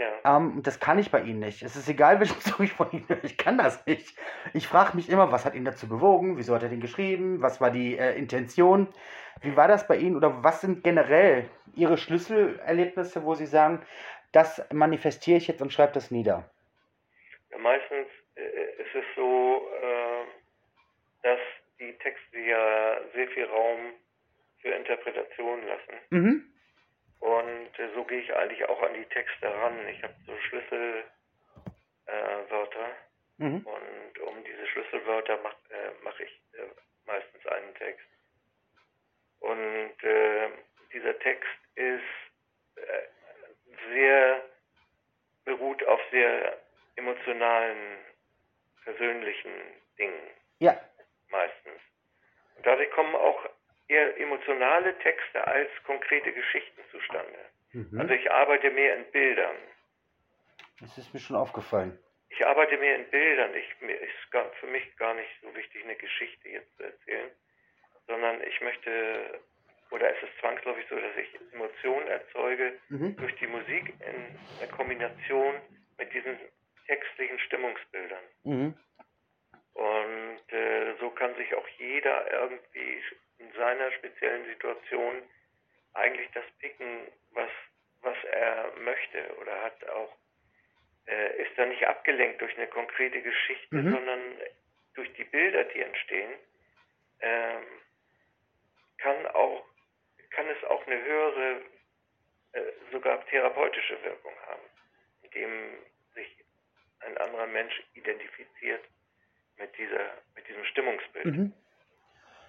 [0.00, 0.36] ja.
[0.36, 1.62] Ähm, das kann ich bei Ihnen nicht.
[1.62, 4.18] Es ist egal, welchen Song ich von Ihnen höre, ich kann das nicht.
[4.54, 7.60] Ich frage mich immer, was hat ihn dazu bewogen, wieso hat er den geschrieben, was
[7.60, 8.88] war die äh, Intention,
[9.42, 13.82] wie war das bei Ihnen oder was sind generell Ihre Schlüsselerlebnisse, wo Sie sagen,
[14.32, 16.48] das manifestiere ich jetzt und schreibe das nieder.
[17.50, 20.24] Ja, meistens äh, ist es so, äh,
[21.22, 21.38] dass
[21.78, 23.94] die Texte ja sehr viel Raum
[24.60, 25.94] für Interpretation lassen.
[26.10, 26.54] Mhm.
[27.20, 29.86] Und äh, so gehe ich eigentlich auch an die Texte ran.
[29.88, 31.04] Ich habe so Schlüsselwörter
[32.88, 33.42] äh.
[33.44, 33.66] Mhm.
[33.66, 36.66] und um diese Schlüsselwörter mache äh, mach ich äh,
[37.06, 38.06] meistens einen Text.
[39.40, 40.48] Und äh,
[40.92, 42.02] dieser Text ist
[42.76, 43.08] äh,
[43.92, 44.42] sehr
[45.44, 46.58] beruht auf sehr
[46.96, 47.98] emotionalen,
[48.84, 49.52] persönlichen
[49.98, 50.78] Dingen Ja.
[51.30, 51.80] Meistens.
[52.56, 53.48] Und dadurch kommen auch
[53.88, 57.38] eher emotionale Texte als konkrete Geschichten zustande.
[57.72, 58.00] Mhm.
[58.00, 59.56] Also ich arbeite mehr in Bildern.
[60.80, 61.98] Das ist mir schon aufgefallen.
[62.30, 63.54] Ich arbeite mehr in Bildern.
[63.54, 67.30] Ich, mir ist gar, für mich gar nicht so wichtig, eine Geschichte jetzt zu erzählen,
[68.06, 69.40] sondern ich möchte,
[69.90, 73.16] oder es ist zwangsläufig so, dass ich Emotionen erzeuge Mhm.
[73.16, 75.54] durch die Musik in der Kombination
[75.98, 76.36] mit diesen
[76.86, 78.24] textlichen Stimmungsbildern.
[78.42, 78.74] Mhm.
[79.74, 83.02] Und äh, so kann sich auch jeder irgendwie
[83.38, 85.22] in seiner speziellen Situation
[85.94, 87.50] eigentlich das picken, was,
[88.02, 90.16] was er möchte oder hat auch,
[91.06, 93.92] äh, ist da nicht abgelenkt durch eine konkrete Geschichte, Mhm.
[93.92, 94.20] sondern
[94.94, 96.32] durch die Bilder, die entstehen,
[97.20, 97.64] ähm,
[98.98, 99.64] kann auch,
[100.30, 101.60] kann es auch eine höhere,
[102.52, 104.62] äh, sogar therapeutische Wirkung haben,
[105.22, 105.78] indem
[106.14, 106.44] sich
[107.00, 108.84] ein anderer Mensch identifiziert
[109.58, 111.26] mit dieser, mit diesem Stimmungsbild.
[111.26, 111.52] Mhm.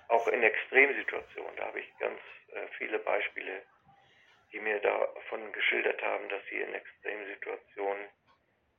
[0.08, 2.20] Auch in Extremsituationen, da habe ich ganz
[2.54, 3.62] äh, viele Beispiele,
[4.52, 8.06] die mir davon geschildert haben, dass sie in Extremsituationen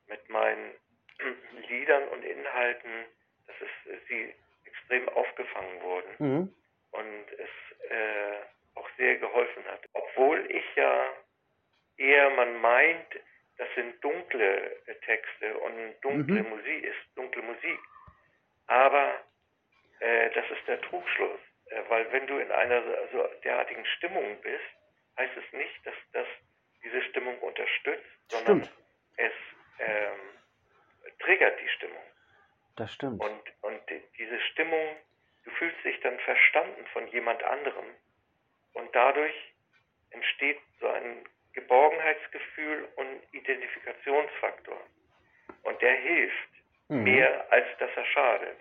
[0.07, 0.71] mit meinen
[1.67, 3.05] Liedern und Inhalten,
[3.47, 4.33] dass es äh, sie
[4.65, 6.53] extrem aufgefangen wurden Mhm.
[6.91, 8.37] und es äh,
[8.75, 9.81] auch sehr geholfen hat.
[9.93, 11.09] Obwohl ich ja
[11.97, 13.07] eher man meint,
[13.57, 16.49] das sind dunkle äh, Texte und dunkle Mhm.
[16.49, 17.79] Musik ist dunkle Musik.
[18.67, 19.19] Aber
[19.99, 21.39] äh, das ist der Trugschluss.
[21.69, 24.63] Äh, weil wenn du in einer so derartigen Stimmung bist,
[25.17, 26.27] heißt es nicht, dass das
[26.83, 28.77] diese Stimmung unterstützt, sondern Stimmt.
[29.17, 29.33] es
[29.79, 30.19] ähm,
[31.19, 32.03] triggert die Stimmung.
[32.75, 33.21] Das stimmt.
[33.21, 34.95] Und, und die- diese Stimmung,
[35.43, 37.85] du fühlst dich dann verstanden von jemand anderem
[38.73, 39.35] und dadurch
[40.11, 44.79] entsteht so ein Geborgenheitsgefühl und Identifikationsfaktor.
[45.63, 46.49] Und der hilft
[46.89, 47.03] Mhm.
[47.03, 48.57] mehr, als dass er schadet.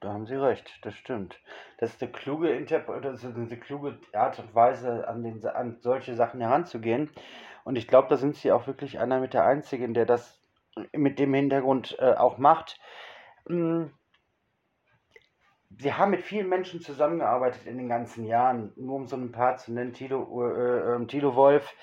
[0.00, 1.38] Da haben Sie recht, das stimmt.
[1.80, 5.78] Das ist eine kluge Interpre oder so eine kluge Art und Weise, an, den, an
[5.80, 7.08] solche Sachen heranzugehen.
[7.64, 10.42] Und ich glaube, da sind Sie auch wirklich einer mit der Einzigen, der das
[10.92, 12.78] mit dem Hintergrund äh, auch macht.
[13.48, 13.84] Mm.
[15.78, 19.56] Sie haben mit vielen Menschen zusammengearbeitet in den ganzen Jahren, nur um so ein paar
[19.56, 21.74] zu nennen, Tilo, äh, äh, Tilo Wolf,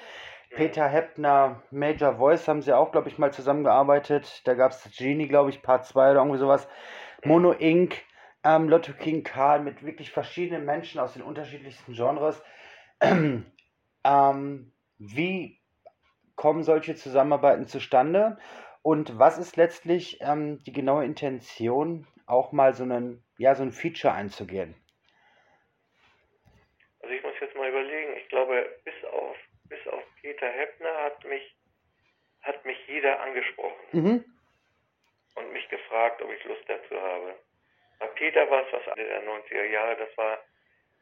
[0.51, 4.43] Peter Heppner, Major Voice haben sie auch, glaube ich, mal zusammengearbeitet.
[4.45, 6.67] Da gab es Genie, glaube ich, Part 2 oder irgendwie sowas.
[7.23, 8.03] Mono Inc.,
[8.47, 12.41] ähm, Lotto King Karl mit wirklich verschiedenen Menschen aus den unterschiedlichsten Genres.
[13.01, 15.62] ähm, wie
[16.36, 18.38] kommen solche Zusammenarbeiten zustande?
[18.81, 23.73] Und was ist letztlich ähm, die genaue Intention, auch mal so einen, ja, so ein
[23.73, 24.75] Feature einzugehen?
[27.01, 29.36] Also ich muss jetzt mal überlegen, ich glaube, bis auf,
[29.67, 31.53] bis auf Peter Heppner hat mich,
[32.43, 34.25] hat mich jeder angesprochen Mhm.
[35.36, 37.36] und mich gefragt, ob ich Lust dazu habe.
[38.15, 40.39] Peter war es was Ende der 90er Jahre, das war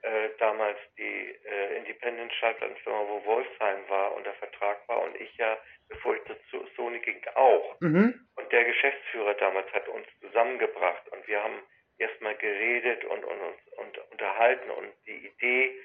[0.01, 5.57] äh, damals die äh, Independent Schallplattenfirma, wo Wolfsheim war, unter Vertrag war und ich ja,
[5.89, 7.79] bevor ich zu Sony ging, auch.
[7.81, 8.27] Mhm.
[8.35, 11.61] Und der Geschäftsführer damals hat uns zusammengebracht und wir haben
[11.97, 15.75] erstmal geredet und, und uns und unterhalten und die Idee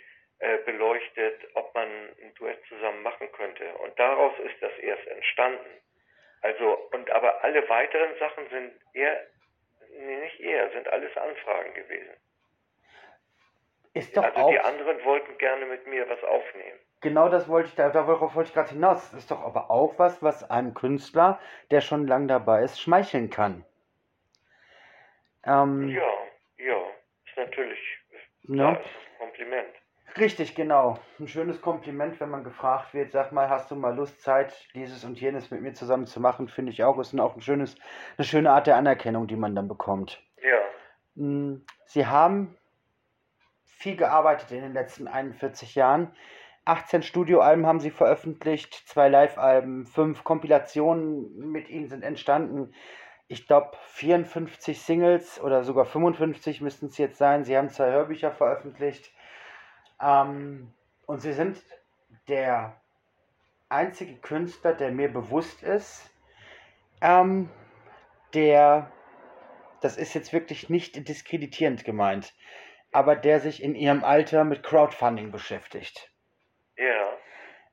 [0.40, 3.74] äh, beleuchtet, ob man ein Duett zusammen machen könnte.
[3.74, 5.70] Und daraus ist das erst entstanden.
[6.42, 9.26] Also, und aber alle weiteren Sachen sind eher,
[10.06, 12.14] nee, nicht eher, sind alles Anfragen gewesen.
[13.92, 14.50] Ist doch also auch.
[14.50, 16.78] die anderen wollten gerne mit mir was aufnehmen.
[17.00, 19.10] Genau das wollte ich, da, darauf wollte ich gerade hinaus.
[19.10, 23.30] Das ist doch aber auch was, was einem Künstler, der schon lang dabei ist, schmeicheln
[23.30, 23.64] kann.
[25.44, 26.12] Ähm, Ja,
[26.58, 26.82] ja,
[27.26, 27.78] ist natürlich,
[28.42, 28.62] ne?
[28.62, 29.74] ja, ist ein Kompliment.
[30.18, 30.98] Richtig, genau.
[31.18, 35.04] Ein schönes Kompliment, wenn man gefragt wird, sag mal, hast du mal Lust, Zeit, dieses
[35.04, 36.98] und jenes mit mir zusammen zu machen, finde ich auch.
[36.98, 37.76] Ist auch ein schönes,
[38.18, 40.22] eine schöne Art der Anerkennung, die man dann bekommt.
[40.42, 40.58] Ja,
[41.20, 42.56] Mm, Sie haben
[43.64, 46.12] viel gearbeitet in den letzten 41 Jahren.
[46.64, 52.74] 18 Studioalben haben Sie veröffentlicht, zwei Live-Alben, fünf Kompilationen mit Ihnen sind entstanden.
[53.28, 57.44] Ich glaube, 54 Singles oder sogar 55 müssten es jetzt sein.
[57.44, 59.12] Sie haben zwei Hörbücher veröffentlicht.
[60.00, 60.72] Ähm,
[61.06, 61.62] und Sie sind
[62.28, 62.80] der
[63.68, 66.10] einzige Künstler, der mir bewusst ist,
[67.00, 67.50] ähm,
[68.34, 68.90] der
[69.80, 72.34] das ist jetzt wirklich nicht diskreditierend gemeint,
[72.92, 76.10] aber der sich in ihrem Alter mit Crowdfunding beschäftigt.
[76.76, 77.18] ja,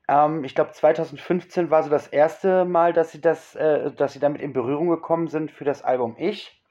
[0.08, 4.20] Ähm, ich glaube, 2015 war so das erste Mal, dass sie, das, äh, dass sie
[4.20, 6.62] damit in Berührung gekommen sind für das Album Ich.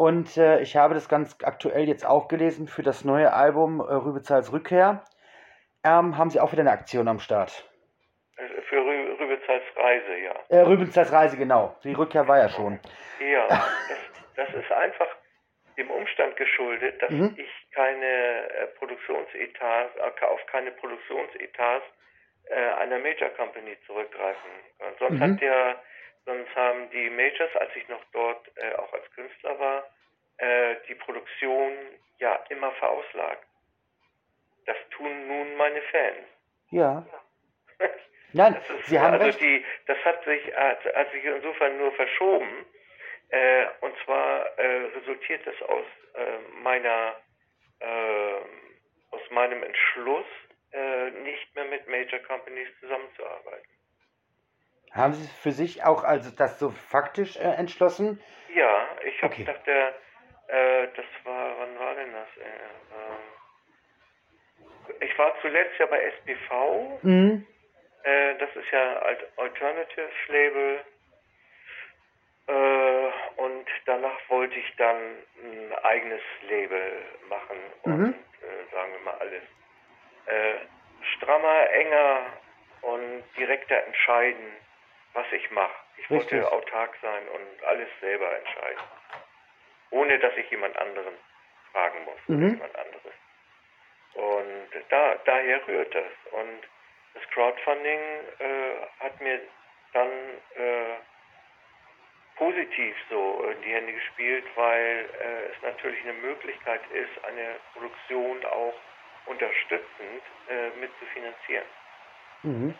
[0.00, 3.92] Und äh, ich habe das ganz aktuell jetzt auch gelesen für das neue Album äh,
[3.92, 5.04] Rübezahls Rückkehr.
[5.84, 7.68] Ähm, haben sie auch wieder eine Aktion am Start.
[8.38, 10.34] Äh, Für Rü Rübezals Reise, ja.
[10.48, 11.76] Äh, Rübezahls Reise, genau.
[11.84, 12.80] Die Rückkehr war ja schon.
[13.20, 13.46] Ja,
[13.90, 13.98] das,
[14.36, 15.08] das ist einfach
[15.76, 17.34] dem Umstand geschuldet, dass Mhm.
[17.36, 21.84] ich keine äh, Produktionsetats, äh, auf keine Produktionsetats
[22.48, 24.94] äh, einer Major Company zurückgreifen kann.
[24.98, 25.20] Sonst Mhm.
[25.34, 25.76] hat der,
[26.30, 29.84] sonst haben die Majors, als ich noch dort äh, auch als Künstler war,
[30.38, 31.72] äh, die Produktion
[32.18, 33.44] ja immer verauslagt.
[34.66, 36.26] Das tun nun meine Fans.
[36.70, 37.04] Ja.
[38.32, 39.40] Nein, Das ist, Sie haben also recht.
[39.40, 42.66] die, das hat sich, hat, hat sich insofern nur verschoben.
[43.30, 47.16] Äh, und zwar äh, resultiert das aus äh, meiner,
[47.80, 48.40] äh,
[49.10, 50.26] aus meinem Entschluss,
[51.24, 53.72] nicht mehr mit Major Companies zusammenzuarbeiten.
[54.92, 58.20] Haben Sie für sich auch also das so faktisch äh, entschlossen?
[58.54, 59.44] Ja, ich habe Okay.
[59.46, 59.94] nach der,
[60.48, 62.28] äh, das war, wann war denn das?
[62.38, 62.48] Äh,
[62.96, 63.18] ähm,
[65.00, 66.98] ich war zuletzt ja bei SPV.
[67.02, 67.46] Mhm.
[68.02, 70.80] Äh, das ist ja Alt Alternative Label.
[72.48, 74.96] Äh, und danach wollte ich dann
[75.42, 76.92] ein eigenes Label
[77.28, 78.14] machen und Mhm.
[78.42, 79.42] äh, sagen wir mal alles
[80.26, 80.54] äh,
[81.16, 82.26] strammer, enger
[82.82, 84.52] und direkter entscheiden,
[85.14, 85.74] was ich mache.
[85.96, 86.52] Ich wollte Richtig.
[86.52, 88.82] autark sein und alles selber entscheiden.
[89.90, 91.14] Ohne dass ich jemand anderen
[91.72, 92.20] fragen muss.
[92.28, 92.50] Mhm.
[92.50, 93.12] Jemand anderes.
[94.14, 96.32] Und da, daher rührt das.
[96.32, 96.62] Und
[97.14, 98.00] das Crowdfunding
[98.38, 99.40] äh, hat mir
[99.92, 100.08] dann
[100.54, 100.96] äh,
[102.36, 108.44] positiv so in die Hände gespielt, weil äh, es natürlich eine Möglichkeit ist, eine Produktion
[108.46, 108.74] auch
[109.26, 111.66] unterstützend äh, mit zu finanzieren.
[112.42, 112.74] Mhm.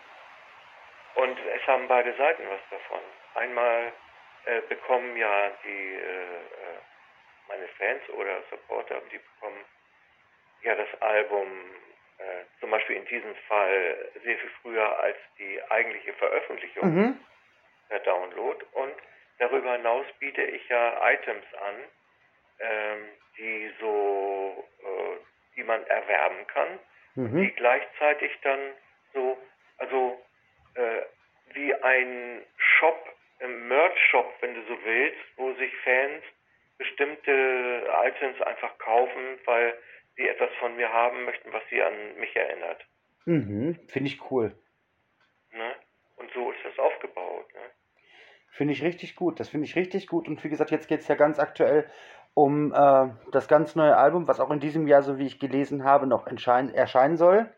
[1.15, 3.01] Und es haben beide Seiten was davon.
[3.35, 3.93] Einmal
[4.45, 6.81] äh, bekommen ja die äh, äh,
[7.49, 9.65] meine Fans oder Supporter, die bekommen
[10.63, 11.49] ja das Album
[12.19, 17.21] äh, zum Beispiel in diesem Fall sehr viel früher als die eigentliche Veröffentlichung mhm.
[17.89, 18.65] per Download.
[18.73, 18.95] Und
[19.39, 21.75] darüber hinaus biete ich ja Items an,
[22.61, 26.79] ähm, die so, äh, die man erwerben kann,
[27.15, 27.41] mhm.
[27.41, 28.61] die gleichzeitig dann
[29.15, 29.39] so,
[29.79, 30.21] also
[30.75, 31.03] äh,
[31.55, 32.99] wie ein Shop,
[33.41, 36.23] ein Merch-Shop, wenn du so willst, wo sich Fans
[36.79, 39.75] bestimmte Items einfach kaufen, weil
[40.17, 42.85] sie etwas von mir haben möchten, was sie an mich erinnert.
[43.27, 44.55] Mhm, finde ich cool.
[45.53, 45.75] Ne?
[46.17, 47.47] Und so ist das aufgebaut.
[47.55, 47.61] Ne?
[48.53, 49.41] Finde ich richtig gut.
[49.41, 50.29] Das finde ich richtig gut.
[50.29, 51.91] Und wie gesagt, jetzt geht es ja ganz aktuell
[52.35, 55.85] um äh, das ganz neue Album, was auch in diesem Jahr, so wie ich gelesen
[55.85, 57.53] habe, noch erscheinen soll.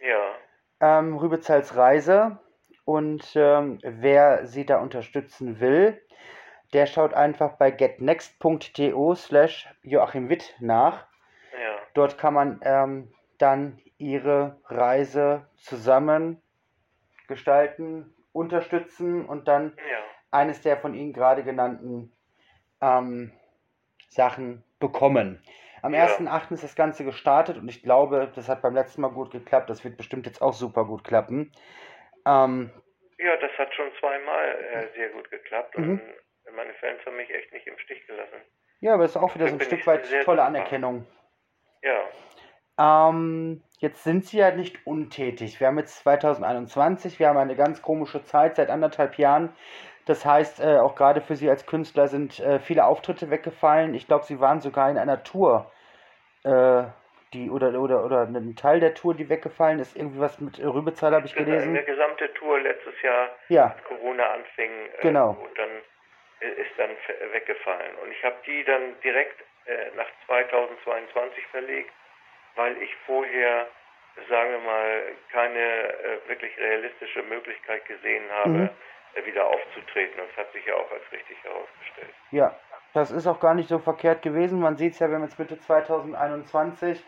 [0.00, 0.34] Ja.
[0.80, 2.38] Ähm, Rübezals Reise.
[2.84, 6.00] Und ähm, wer sie da unterstützen will,
[6.72, 11.06] der schaut einfach bei getnext.to slash Joachim Witt nach.
[11.52, 11.76] Ja.
[11.94, 16.40] Dort kann man ähm, dann ihre Reise zusammen
[17.28, 19.98] gestalten, unterstützen und dann ja.
[20.30, 22.12] eines der von Ihnen gerade genannten
[22.80, 23.32] ähm,
[24.08, 25.42] Sachen bekommen.
[25.82, 26.06] Am ja.
[26.06, 26.52] 1.8.
[26.52, 29.68] ist das Ganze gestartet und ich glaube, das hat beim letzten Mal gut geklappt.
[29.68, 31.52] Das wird bestimmt jetzt auch super gut klappen.
[32.26, 32.70] Ähm,
[33.18, 36.00] ja, das hat schon zweimal äh, sehr gut geklappt mhm.
[36.46, 38.42] und meine Fans haben mich echt nicht im Stich gelassen.
[38.80, 41.06] Ja, aber es ist auch wieder so ein Stück weit tolle Anerkennung.
[41.82, 43.08] Ja.
[43.08, 45.60] Ähm, jetzt sind Sie ja nicht untätig.
[45.60, 49.54] Wir haben jetzt 2021, wir haben eine ganz komische Zeit seit anderthalb Jahren.
[50.06, 53.94] Das heißt, äh, auch gerade für Sie als Künstler sind äh, viele Auftritte weggefallen.
[53.94, 55.70] Ich glaube, Sie waren sogar in einer Tour,
[56.42, 56.84] äh,
[57.32, 59.96] die oder oder oder ein Teil der Tour, die weggefallen ist.
[59.96, 61.70] Irgendwie was mit Rübezahl habe ich gelesen.
[61.70, 63.74] Eine gesamte Tour letztes Jahr, ja.
[63.74, 64.70] als Corona anfing.
[64.70, 65.30] Äh, genau.
[65.30, 65.70] Und dann
[66.40, 66.90] äh, ist dann
[67.32, 67.96] weggefallen.
[68.02, 71.92] Und ich habe die dann direkt äh, nach 2022 verlegt,
[72.56, 73.66] weil ich vorher,
[74.28, 78.70] sagen wir mal, keine äh, wirklich realistische Möglichkeit gesehen habe, mhm.
[79.14, 80.20] äh, wieder aufzutreten.
[80.20, 82.14] Und es hat sich ja auch als richtig herausgestellt.
[82.30, 82.58] Ja,
[82.92, 84.60] das ist auch gar nicht so verkehrt gewesen.
[84.60, 87.02] Man sieht es ja, wir haben jetzt Mitte 2021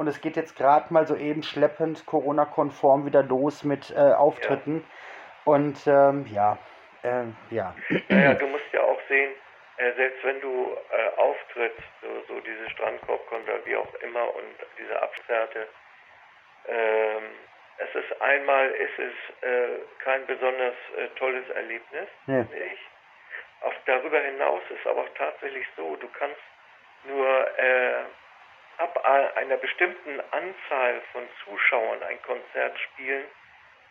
[0.00, 4.76] und es geht jetzt gerade mal so eben schleppend, Corona-konform wieder los mit äh, Auftritten.
[4.80, 5.52] Ja.
[5.52, 6.56] Und ähm, ja,
[7.04, 7.76] ähm, ja.
[8.08, 9.30] Naja, du musst ja auch sehen,
[9.76, 15.02] äh, selbst wenn du äh, auftrittst, so, so diese Strandkorbkonter, wie auch immer, und diese
[15.02, 15.68] Absperrte,
[16.68, 17.24] ähm,
[17.76, 22.40] es ist einmal, es ist äh, kein besonders äh, tolles Erlebnis, ja.
[22.40, 22.80] ich.
[23.60, 26.40] Auf, darüber hinaus ist aber auch tatsächlich so, du kannst
[27.04, 28.04] nur äh,
[28.80, 29.04] ab
[29.36, 33.24] einer bestimmten Anzahl von Zuschauern ein Konzert spielen,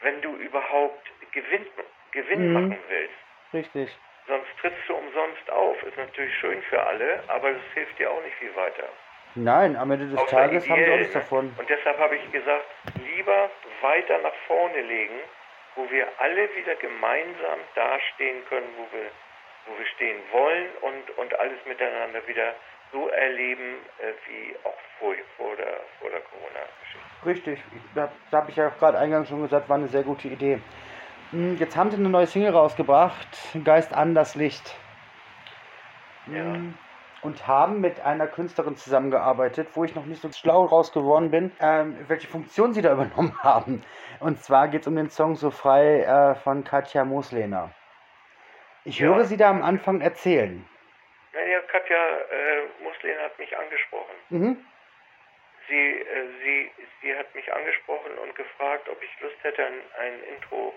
[0.01, 1.65] wenn du überhaupt Gewinn,
[2.11, 2.53] Gewinn mhm.
[2.53, 3.13] machen willst.
[3.53, 3.97] Richtig.
[4.27, 5.81] Sonst trittst du umsonst auf.
[5.83, 8.87] Ist natürlich schön für alle, aber das hilft dir auch nicht viel weiter.
[9.35, 11.55] Nein, am Ende des Außer Tages ideell, haben sie auch nichts davon.
[11.57, 13.49] Und deshalb habe ich gesagt, lieber
[13.81, 15.19] weiter nach vorne legen,
[15.75, 19.11] wo wir alle wieder gemeinsam dastehen können, wo wir,
[19.67, 22.55] wo wir stehen wollen und, und alles miteinander wieder
[22.91, 27.25] so erleben, äh, wie auch vor, vor der, vor der Corona-Geschichte.
[27.25, 27.63] Richtig,
[27.95, 30.59] da, da habe ich ja gerade eingangs schon gesagt, war eine sehr gute Idee.
[31.31, 33.27] Hm, jetzt haben sie eine neue Single rausgebracht,
[33.63, 34.75] Geist an das Licht.
[36.27, 36.43] Ja.
[36.43, 36.77] Hm,
[37.21, 41.51] und haben mit einer Künstlerin zusammengearbeitet, wo ich noch nicht so schlau raus geworden bin,
[41.59, 43.83] ähm, welche Funktion sie da übernommen haben.
[44.19, 47.71] Und zwar geht es um den Song So frei äh, von Katja Moslehner.
[48.85, 49.07] Ich ja.
[49.07, 50.65] höre sie da am Anfang erzählen.
[51.33, 54.15] Naja, Katja äh, Moslehner hat mich angesprochen.
[54.29, 54.65] Mhm.
[55.67, 60.23] Sie, äh, sie, sie hat mich angesprochen und gefragt, ob ich Lust hätte, ein, ein
[60.23, 60.73] Intro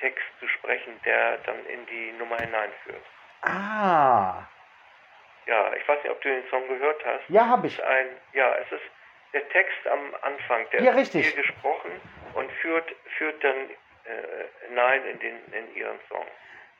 [0.00, 3.04] Text zu sprechen, der dann in die Nummer hineinführt.
[3.42, 4.44] Ah.
[5.46, 7.28] Ja, ich weiß nicht, ob du den Song gehört hast.
[7.28, 7.82] Ja, habe ich.
[7.82, 8.84] Ein, ja, es ist
[9.32, 11.26] der Text am Anfang, der ja, richtig.
[11.26, 11.90] ist hier gesprochen
[12.34, 13.70] und führt, führt dann
[14.04, 16.26] äh, hinein in, den, in ihren Song.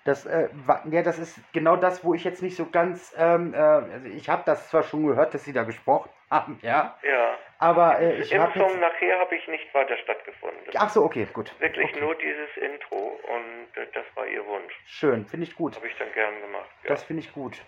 [0.05, 0.48] Das, äh,
[0.90, 4.28] ja, das ist genau das, wo ich jetzt nicht so ganz, ähm, äh, also ich
[4.30, 6.96] habe das zwar schon gehört, dass sie da gesprochen haben, ja.
[7.03, 7.34] Ja.
[7.59, 8.59] Aber äh, ich habe.
[8.59, 10.59] Im Song nachher habe ich nicht weiter stattgefunden.
[10.74, 11.53] Ach so, okay, gut.
[11.61, 12.01] Wirklich okay.
[12.01, 14.72] nur dieses Intro und äh, das war ihr Wunsch.
[14.86, 15.76] Schön, finde ich gut.
[15.76, 16.70] Habe ich dann gern gemacht.
[16.84, 16.88] Ja.
[16.88, 17.61] Das finde ich gut.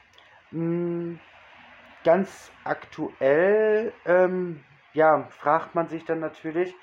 [0.51, 1.21] Hm,
[2.05, 4.65] ganz aktuell, ähm,
[4.95, 6.75] ja, fragt man sich dann natürlich,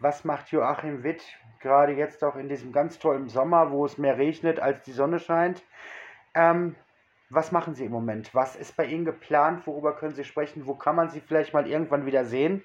[0.00, 1.22] was macht Joachim Witt
[1.60, 5.18] gerade jetzt auch in diesem ganz tollen Sommer, wo es mehr regnet als die Sonne
[5.18, 5.62] scheint?
[6.34, 6.74] Ähm,
[7.28, 8.34] was machen Sie im Moment?
[8.34, 9.66] Was ist bei Ihnen geplant?
[9.66, 10.66] Worüber können Sie sprechen?
[10.66, 12.64] Wo kann man Sie vielleicht mal irgendwann wieder sehen?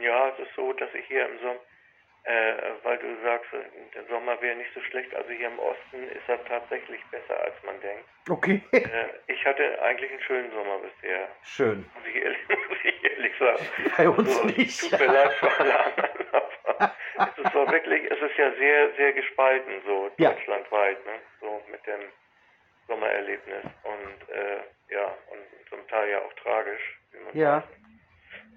[0.00, 1.60] Ja, es ist so, dass ich hier im Sommer,
[2.24, 3.50] äh, weil du sagst,
[3.94, 7.54] der Sommer wäre nicht so schlecht, also hier im Osten ist er tatsächlich besser, als
[7.64, 8.04] man denkt.
[8.28, 8.62] Okay.
[8.72, 11.28] Äh, ich hatte eigentlich einen schönen Sommer bisher.
[11.42, 11.90] Schön.
[11.94, 13.66] Muss ich ehrlich, muss ich ehrlich sagen.
[13.96, 14.80] Bei uns Also, nicht.
[14.80, 16.94] Tut mir leid für alle anderen, aber
[17.38, 20.30] es ist so wirklich, es ist ja sehr, sehr gespalten, so Ja.
[20.30, 21.12] deutschlandweit, ne?
[21.40, 22.00] so mit dem
[22.86, 24.60] Sommererlebnis und äh,
[24.94, 27.56] ja, und zum Teil ja auch tragisch, wie man Ja.
[27.58, 27.64] weiß.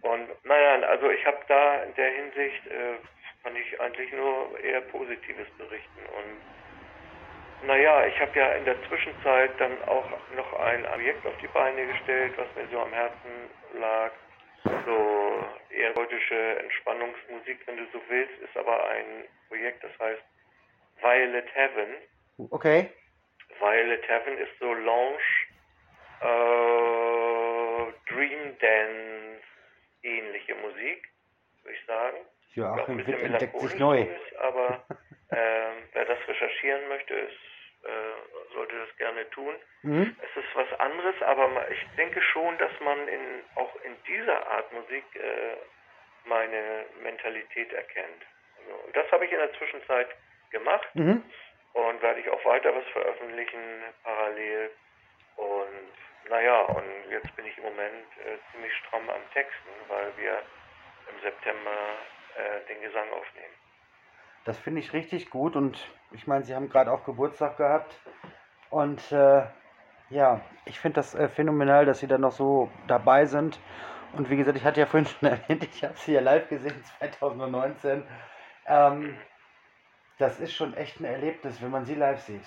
[0.01, 2.95] Und naja, also ich habe da in der Hinsicht, äh,
[3.43, 9.51] kann ich eigentlich nur eher Positives berichten und naja, ich habe ja in der Zwischenzeit
[9.57, 14.11] dann auch noch ein Projekt auf die Beine gestellt, was mir so am Herzen lag.
[14.85, 20.21] So erotische Entspannungsmusik, wenn du so willst, ist aber ein Projekt, das heißt
[21.01, 21.95] Violet Heaven.
[22.51, 22.89] Okay.
[23.59, 25.19] Violet Heaven ist so Lounge,
[26.21, 29.43] äh, Dream Dance
[30.03, 31.09] ähnliche Musik,
[31.63, 32.17] würde ich sagen.
[32.53, 34.05] Joachim Witt entdeckt sich neu.
[34.39, 34.83] aber
[35.31, 37.33] ähm, wer das recherchieren möchte, ist,
[37.83, 39.55] äh, sollte das gerne tun.
[39.81, 40.15] Mhm.
[40.21, 44.71] Es ist was anderes, aber ich denke schon, dass man in, auch in dieser Art
[44.71, 45.57] Musik äh,
[46.25, 48.23] meine Mentalität erkennt.
[48.59, 50.07] Also, und das habe ich in der Zwischenzeit
[50.51, 51.23] gemacht Mhm.
[51.73, 53.59] und werde ich auch weiter was veröffentlichen
[54.03, 54.69] parallel.
[55.35, 60.41] Und naja, und jetzt bin ich im Moment äh, ziemlich stramm am Texten, weil wir
[61.09, 61.71] im September
[62.35, 63.53] äh, den Gesang aufnehmen.
[64.45, 65.77] Das finde ich richtig gut und
[66.11, 67.97] ich meine, Sie haben gerade auch Geburtstag gehabt
[68.69, 69.43] und äh,
[70.09, 73.59] ja, ich finde das äh, phänomenal, dass Sie da noch so dabei sind.
[74.13, 76.83] Und wie gesagt, ich hatte ja vorhin schon erwähnt, ich habe Sie ja live gesehen
[76.99, 78.03] 2019.
[78.67, 79.17] Ähm,
[80.19, 82.45] das ist schon echt ein Erlebnis, wenn man Sie live sieht.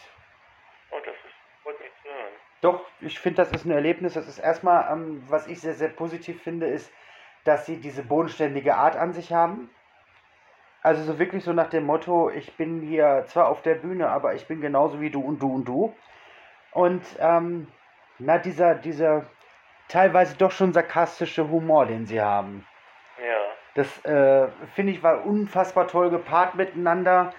[0.91, 2.32] Und das ist, freut mich zu hören.
[2.61, 4.14] Doch, ich finde, das ist ein Erlebnis.
[4.14, 6.93] Das ist erstmal, ähm, was ich sehr, sehr positiv finde, ist,
[7.45, 9.70] dass sie diese bodenständige Art an sich haben.
[10.87, 14.34] Also so wirklich so nach dem Motto, ich bin hier zwar auf der Bühne, aber
[14.34, 15.93] ich bin genauso wie du und du und du.
[16.70, 17.66] Und ähm,
[18.20, 19.26] na, dieser, dieser
[19.89, 22.64] teilweise doch schon sarkastische Humor, den sie haben.
[23.18, 23.37] Ja,
[23.74, 27.32] Das äh, finde ich war unfassbar toll gepaart miteinander.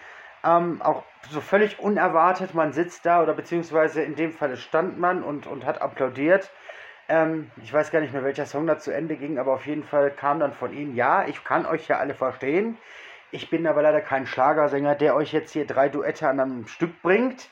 [0.43, 2.54] Ähm, auch so völlig unerwartet.
[2.54, 6.52] Man sitzt da oder beziehungsweise in dem Fall stand man und, und hat applaudiert.
[7.08, 9.86] Ähm, ich weiß gar nicht mehr, welcher Song da zu Ende ging, aber auf jeden
[9.86, 12.78] Fall kam dann von ihnen, ja, ich kann euch ja alle verstehen.
[13.32, 17.01] Ich bin aber leider kein Schlagersänger, der euch jetzt hier drei Duette an einem Stück
[17.01, 17.49] bringt.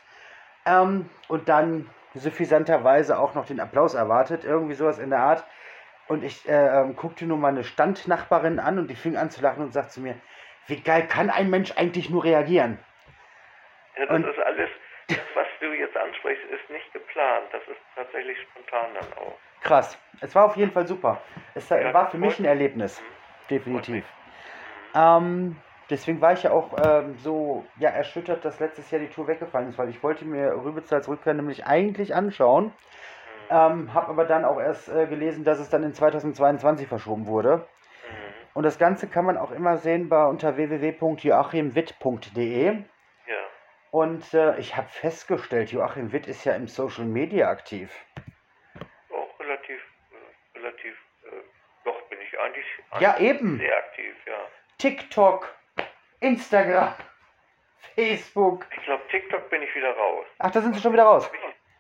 [0.66, 5.44] Ähm, und dann suffisanterweise auch noch den Applaus erwartet, irgendwie sowas in der Art.
[6.08, 9.64] Und ich äh, ähm, guckte nur meine Standnachbarin an und die fing an zu lachen
[9.64, 10.16] und sagte zu mir,
[10.68, 12.80] wie geil kann ein Mensch eigentlich nur reagieren?
[13.98, 14.70] ja das Und- ist alles,
[15.08, 17.48] das, was du jetzt ansprichst, ist nicht geplant.
[17.52, 19.38] Das ist tatsächlich spontan dann auch.
[19.62, 19.98] Krass.
[20.22, 21.22] Es war auf jeden Fall super.
[21.54, 22.46] Es Ja, war für mich ein.
[22.46, 23.02] Erlebnis.
[23.02, 23.06] Mhm.
[23.50, 24.06] Definitiv.
[24.96, 25.58] Ähm,
[25.90, 29.70] deswegen war ich ja auch ähm, so ja, erschüttert, dass letztes Jahr die Tour weggefallen
[29.70, 32.72] ist, weil ich wollte mir Rübezahl Rückkehr nämlich eigentlich anschauen.
[33.50, 37.58] Ähm, habe aber dann auch erst äh, gelesen, dass es dann in 2022 verschoben wurde.
[37.58, 37.64] Mhm.
[38.56, 42.66] Und das Ganze kann man auch immer sehen bei unter www.joachimwitt.de.
[42.66, 42.74] Ja.
[43.92, 47.94] Und äh, ich habe festgestellt, Joachim Witt ist ja im Social Media aktiv.
[49.12, 49.80] Auch relativ,
[50.12, 50.16] äh,
[50.58, 51.44] relativ, äh,
[51.84, 52.66] doch bin ich eigentlich,
[53.00, 53.60] Ja, eigentlich eben.
[53.60, 53.95] sehr aktiv, ja.
[54.86, 55.52] TikTok,
[56.20, 56.94] Instagram,
[57.96, 58.68] Facebook.
[58.70, 60.28] Ich glaube, TikTok bin ich wieder raus.
[60.38, 61.28] Ach, da sind sie schon wieder raus.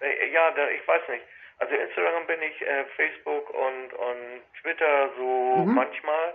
[0.01, 1.24] Ich, ja, da, ich weiß nicht.
[1.60, 5.76] Also Instagram bin ich, äh, Facebook und, und Twitter so Mhm.
[5.76, 6.34] manchmal.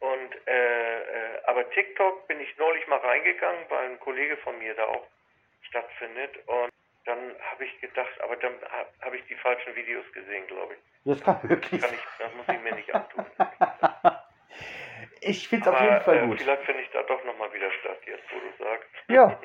[0.00, 4.74] Und äh, äh, aber TikTok bin ich neulich mal reingegangen, weil ein Kollege von mir
[4.74, 5.06] da auch
[5.62, 6.36] stattfindet.
[6.46, 6.68] Und
[7.06, 10.80] dann habe ich gedacht, aber dann habe hab ich die falschen Videos gesehen, glaube ich.
[11.06, 13.24] Das kann wirklich Kann ich, das muss ich mir nicht antun.
[15.20, 16.40] Ich finde es auf jeden Fall äh, gut.
[16.40, 18.88] Vielleicht finde ich da doch nochmal wieder statt, jetzt wo du sagst.
[19.08, 19.38] Ja.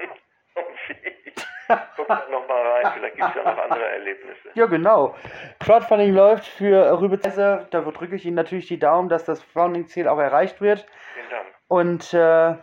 [1.96, 4.50] Guck da nochmal rein, vielleicht gibt es ja noch andere Erlebnisse.
[4.56, 5.16] Ja, genau.
[5.60, 7.68] Crowdfunding läuft für Rübezahl.
[7.72, 10.86] Da drücke ich Ihnen natürlich die Daumen, dass das Founding-Ziel auch erreicht wird.
[11.14, 11.46] Vielen Dank.
[11.70, 12.56] Und äh,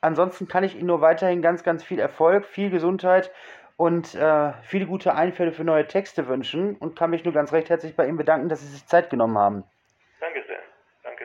[0.00, 3.30] ansonsten kann ich Ihnen nur weiterhin ganz, ganz viel Erfolg, viel Gesundheit
[3.76, 7.68] und äh, viele gute Einfälle für neue Texte wünschen und kann mich nur ganz recht
[7.68, 9.64] herzlich bei Ihnen bedanken, dass Sie sich Zeit genommen haben.